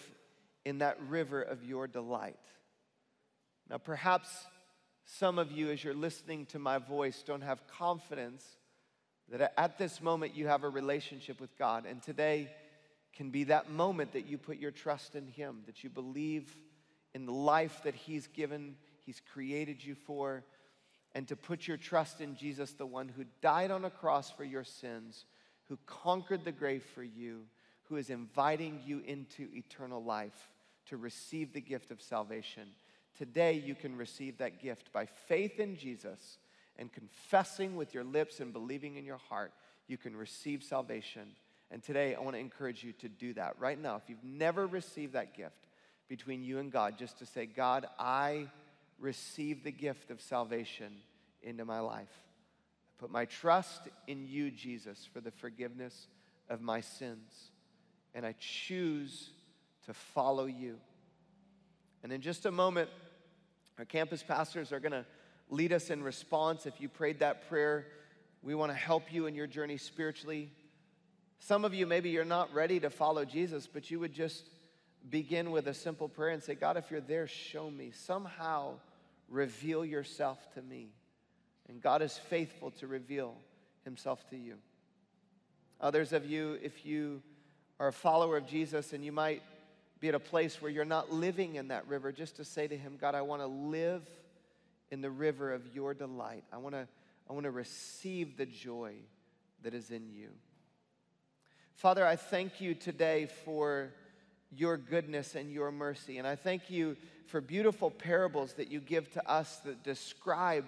in 0.65 0.79
that 0.79 0.99
river 1.09 1.43
of 1.43 1.65
your 1.65 1.87
delight. 1.87 2.37
Now, 3.71 3.79
perhaps 3.79 4.29
some 5.05 5.39
of 5.39 5.53
you, 5.53 5.71
as 5.71 5.83
you're 5.83 5.95
listening 5.95 6.47
to 6.47 6.59
my 6.59 6.79
voice, 6.79 7.23
don't 7.23 7.43
have 7.43 7.67
confidence 7.67 8.45
that 9.31 9.53
at 9.59 9.79
this 9.79 10.01
moment 10.01 10.35
you 10.35 10.47
have 10.47 10.65
a 10.65 10.69
relationship 10.69 11.41
with 11.41 11.57
God. 11.59 11.85
And 11.87 12.03
today 12.03 12.51
can 13.15 13.31
be 13.31 13.45
that 13.45 13.71
moment 13.71 14.13
that 14.13 14.27
you 14.27 14.39
put 14.39 14.59
your 14.59 14.71
trust 14.71 15.15
in 15.15 15.27
Him, 15.27 15.63
that 15.67 15.83
you 15.85 15.91
believe 15.91 16.55
in 17.15 17.27
the 17.27 17.33
life 17.33 17.83
that 17.85 17.95
He's 17.95 18.27
given, 18.27 18.77
He's 19.05 19.21
created 19.33 19.85
you 19.85 19.95
for, 19.95 20.45
and 21.15 21.27
to 21.29 21.37
put 21.37 21.67
your 21.67 21.77
trust 21.77 22.21
in 22.21 22.37
Jesus, 22.37 22.73
the 22.73 22.87
one 22.87 23.09
who 23.09 23.25
died 23.41 23.71
on 23.71 23.85
a 23.85 23.91
cross 23.91 24.31
for 24.31 24.45
your 24.45 24.65
sins, 24.65 25.25
who 25.69 25.79
conquered 25.87 26.45
the 26.45 26.53
grave 26.53 26.85
for 26.95 27.03
you, 27.03 27.45
who 27.89 27.97
is 27.97 28.11
inviting 28.11 28.81
you 28.85 29.01
into 29.07 29.49
eternal 29.55 30.03
life 30.03 30.51
to 30.87 30.97
receive 30.97 31.53
the 31.53 31.61
gift 31.61 31.91
of 31.91 32.03
salvation. 32.03 32.69
Today, 33.17 33.53
you 33.53 33.75
can 33.75 33.97
receive 33.97 34.39
that 34.39 34.61
gift 34.63 34.93
by 34.93 35.07
faith 35.07 35.59
in 35.59 35.77
Jesus 35.77 36.39
and 36.79 36.93
confessing 36.93 37.77
with 37.77 37.95
your 37.95 38.05
lips 38.05 38.41
and 38.41 38.53
believing 38.53 38.97
in 38.97 39.05
your 39.05 39.21
heart. 39.29 39.53
You 39.87 39.97
can 39.97 40.17
receive 40.17 40.63
salvation. 40.63 41.29
And 41.71 41.83
today, 41.83 42.15
I 42.15 42.21
want 42.21 42.37
to 42.37 42.41
encourage 42.41 42.85
you 42.85 42.93
to 42.95 43.09
do 43.09 43.35
that 43.35 43.57
right 43.59 43.81
now. 43.81 43.97
If 43.97 44.03
you've 44.09 44.25
never 44.25 44.67
received 44.67 45.15
that 45.15 45.37
gift 45.37 45.67
between 46.09 46.43
you 46.43 46.59
and 46.59 46.71
God, 46.71 46.99
just 46.99 47.19
to 47.19 47.27
say, 47.27 47.47
God, 47.47 47.87
I 47.99 48.47
receive 48.99 49.65
the 49.65 49.73
gift 49.73 50.11
of 50.11 50.21
salvation 50.21 50.93
into 51.43 51.65
my 51.65 51.81
life. 51.81 52.09
I 52.09 53.01
put 53.01 53.11
my 53.11 53.25
trust 53.27 53.83
in 54.07 54.27
you, 54.27 54.51
Jesus, 54.51 55.09
for 55.13 55.21
the 55.21 55.31
forgiveness 55.31 56.09
of 56.49 56.61
my 56.61 56.81
sins. 56.81 57.51
And 58.15 58.27
I 58.27 58.35
choose 58.39 59.31
to 59.87 59.95
follow 59.95 60.47
you. 60.47 60.79
And 62.03 62.13
in 62.13 62.21
just 62.21 62.47
a 62.47 62.51
moment, 62.51 62.91
our 63.79 63.85
campus 63.85 64.23
pastors 64.23 64.73
are 64.73 64.81
going 64.81 64.93
to 64.93 65.05
lead 65.51 65.73
us 65.73 65.91
in 65.91 66.03
response. 66.03 66.67
If 66.67 66.81
you 66.81 66.89
prayed 66.89 67.21
that 67.21 67.49
prayer, 67.49 67.87
we 68.43 68.55
want 68.55 68.71
to 68.73 68.77
help 68.77 69.13
you 69.13 69.27
in 69.27 69.35
your 69.35 69.47
journey 69.47 69.77
spiritually. 69.77 70.51
Some 71.39 71.65
of 71.65 71.75
you, 71.75 71.87
maybe 71.87 72.11
you're 72.11 72.25
not 72.25 72.53
ready 72.53 72.81
to 72.81 72.91
follow 72.91 73.25
Jesus, 73.25 73.67
but 73.67 73.91
you 73.91 74.01
would 74.01 74.13
just 74.13 74.51
begin 75.09 75.51
with 75.51 75.69
a 75.69 75.75
simple 75.75 76.09
prayer 76.09 76.31
and 76.31 76.43
say, 76.43 76.55
God, 76.55 76.77
if 76.77 76.91
you're 76.91 77.01
there, 77.01 77.27
show 77.27 77.71
me. 77.71 77.93
Somehow 77.93 78.75
reveal 79.29 79.85
yourself 79.85 80.39
to 80.55 80.63
me. 80.63 80.91
And 81.69 81.81
God 81.81 82.03
is 82.03 82.17
faithful 82.17 82.71
to 82.73 82.87
reveal 82.87 83.35
himself 83.85 84.29
to 84.31 84.37
you. 84.37 84.55
Others 85.81 86.13
of 86.13 86.27
you, 86.27 86.59
if 86.63 86.85
you 86.85 87.23
are 87.79 87.89
a 87.89 87.93
follower 87.93 88.37
of 88.37 88.47
Jesus 88.47 88.93
and 88.93 89.05
you 89.05 89.13
might 89.13 89.43
be 90.01 90.09
at 90.09 90.15
a 90.15 90.21
place 90.21 90.63
where 90.63 90.71
you're 90.71 90.85
not 90.85 91.13
living 91.13 91.57
in 91.57 91.69
that 91.69 91.87
river, 91.89 92.13
just 92.13 92.37
to 92.37 92.45
say 92.45 92.69
to 92.69 92.77
him, 92.77 92.97
God, 93.01 93.15
I 93.15 93.23
want 93.23 93.43
to 93.43 93.47
live 93.47 94.03
in 94.91 95.01
the 95.01 95.11
river 95.11 95.53
of 95.53 95.75
your 95.75 95.95
delight. 95.95 96.45
I 96.53 96.59
want 96.59 96.75
to 96.75 96.87
I 97.29 97.35
want 97.35 97.45
to 97.45 97.51
receive 97.51 98.39
the 98.39 98.47
joy 98.47 98.95
that 99.63 99.75
is 99.75 99.91
in 99.91 100.09
you. 100.09 100.31
Father, 101.75 102.07
I 102.07 102.17
thank 102.17 102.61
you 102.61 102.75
today 102.75 103.29
for 103.45 103.93
your 104.51 104.79
goodness 104.79 105.35
and 105.35 105.53
your 105.53 105.71
mercy. 105.71 106.17
And 106.17 106.27
I 106.27 106.37
thank 106.37 106.71
you 106.71 106.97
for 107.27 107.43
beautiful 107.43 107.91
parables 107.91 108.55
that 108.55 108.69
you 108.69 108.81
give 108.81 109.11
to 109.13 109.31
us 109.31 109.59
that 109.67 109.85
describe 109.85 110.65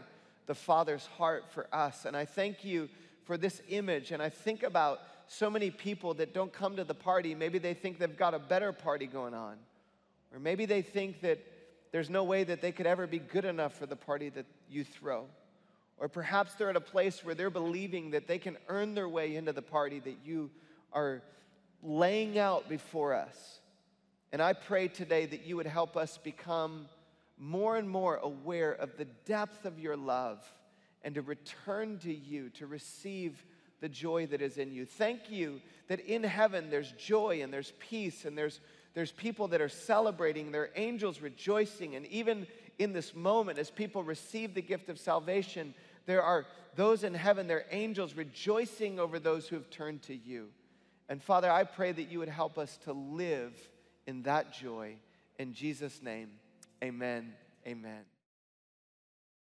the 0.46 0.54
Father's 0.54 1.06
heart 1.06 1.44
for 1.50 1.66
us. 1.72 2.04
And 2.04 2.14
I 2.14 2.26
thank 2.26 2.62
you 2.62 2.90
for 3.24 3.38
this 3.38 3.62
image. 3.68 4.12
And 4.12 4.22
I 4.22 4.28
think 4.28 4.62
about 4.62 5.00
so 5.32 5.48
many 5.48 5.70
people 5.70 6.14
that 6.14 6.34
don't 6.34 6.52
come 6.52 6.74
to 6.74 6.82
the 6.82 6.92
party. 6.92 7.36
Maybe 7.36 7.60
they 7.60 7.72
think 7.72 8.00
they've 8.00 8.16
got 8.16 8.34
a 8.34 8.38
better 8.40 8.72
party 8.72 9.06
going 9.06 9.32
on. 9.32 9.58
Or 10.32 10.40
maybe 10.40 10.66
they 10.66 10.82
think 10.82 11.20
that 11.20 11.38
there's 11.92 12.10
no 12.10 12.24
way 12.24 12.42
that 12.42 12.60
they 12.60 12.72
could 12.72 12.86
ever 12.86 13.06
be 13.06 13.20
good 13.20 13.44
enough 13.44 13.78
for 13.78 13.86
the 13.86 13.94
party 13.94 14.28
that 14.30 14.44
you 14.68 14.82
throw. 14.82 15.26
Or 15.98 16.08
perhaps 16.08 16.54
they're 16.54 16.68
at 16.68 16.74
a 16.74 16.80
place 16.80 17.24
where 17.24 17.36
they're 17.36 17.48
believing 17.48 18.10
that 18.10 18.26
they 18.26 18.38
can 18.38 18.56
earn 18.66 18.94
their 18.96 19.08
way 19.08 19.36
into 19.36 19.52
the 19.52 19.62
party 19.62 20.00
that 20.00 20.16
you 20.24 20.50
are 20.92 21.22
laying 21.80 22.36
out 22.36 22.68
before 22.68 23.14
us. 23.14 23.60
And 24.32 24.42
I 24.42 24.52
pray 24.52 24.88
today 24.88 25.26
that 25.26 25.46
you 25.46 25.56
would 25.56 25.66
help 25.66 25.96
us 25.96 26.18
become 26.18 26.86
more 27.38 27.76
and 27.76 27.88
more 27.88 28.16
aware 28.16 28.72
of 28.72 28.96
the 28.96 29.06
depth 29.26 29.64
of 29.64 29.78
your 29.78 29.96
love 29.96 30.44
and 31.04 31.14
to 31.14 31.22
return 31.22 31.98
to 31.98 32.12
you, 32.12 32.48
to 32.50 32.66
receive 32.66 33.44
the 33.80 33.88
joy 33.88 34.26
that 34.26 34.42
is 34.42 34.58
in 34.58 34.72
you. 34.72 34.84
Thank 34.84 35.30
you 35.30 35.60
that 35.88 36.00
in 36.00 36.22
heaven 36.22 36.70
there's 36.70 36.92
joy 36.92 37.40
and 37.42 37.52
there's 37.52 37.72
peace 37.78 38.24
and 38.24 38.36
there's 38.36 38.60
there's 38.94 39.12
people 39.12 39.48
that 39.48 39.60
are 39.60 39.68
celebrating, 39.68 40.50
there 40.50 40.62
are 40.62 40.70
angels 40.74 41.20
rejoicing. 41.20 41.94
And 41.94 42.06
even 42.06 42.46
in 42.78 42.92
this 42.92 43.14
moment, 43.14 43.58
as 43.58 43.70
people 43.70 44.02
receive 44.02 44.54
the 44.54 44.62
gift 44.62 44.88
of 44.88 44.98
salvation, 44.98 45.74
there 46.06 46.22
are 46.22 46.46
those 46.74 47.04
in 47.04 47.14
heaven, 47.14 47.46
there 47.46 47.58
are 47.58 47.66
angels 47.70 48.14
rejoicing 48.14 48.98
over 48.98 49.18
those 49.18 49.46
who 49.48 49.56
have 49.56 49.70
turned 49.70 50.02
to 50.02 50.14
you. 50.14 50.48
And 51.08 51.22
Father, 51.22 51.50
I 51.50 51.64
pray 51.64 51.92
that 51.92 52.10
you 52.10 52.20
would 52.20 52.28
help 52.28 52.58
us 52.58 52.78
to 52.84 52.92
live 52.92 53.56
in 54.06 54.22
that 54.22 54.52
joy. 54.52 54.96
In 55.38 55.52
Jesus' 55.52 56.02
name, 56.02 56.30
amen. 56.82 57.34
Amen. 57.66 58.19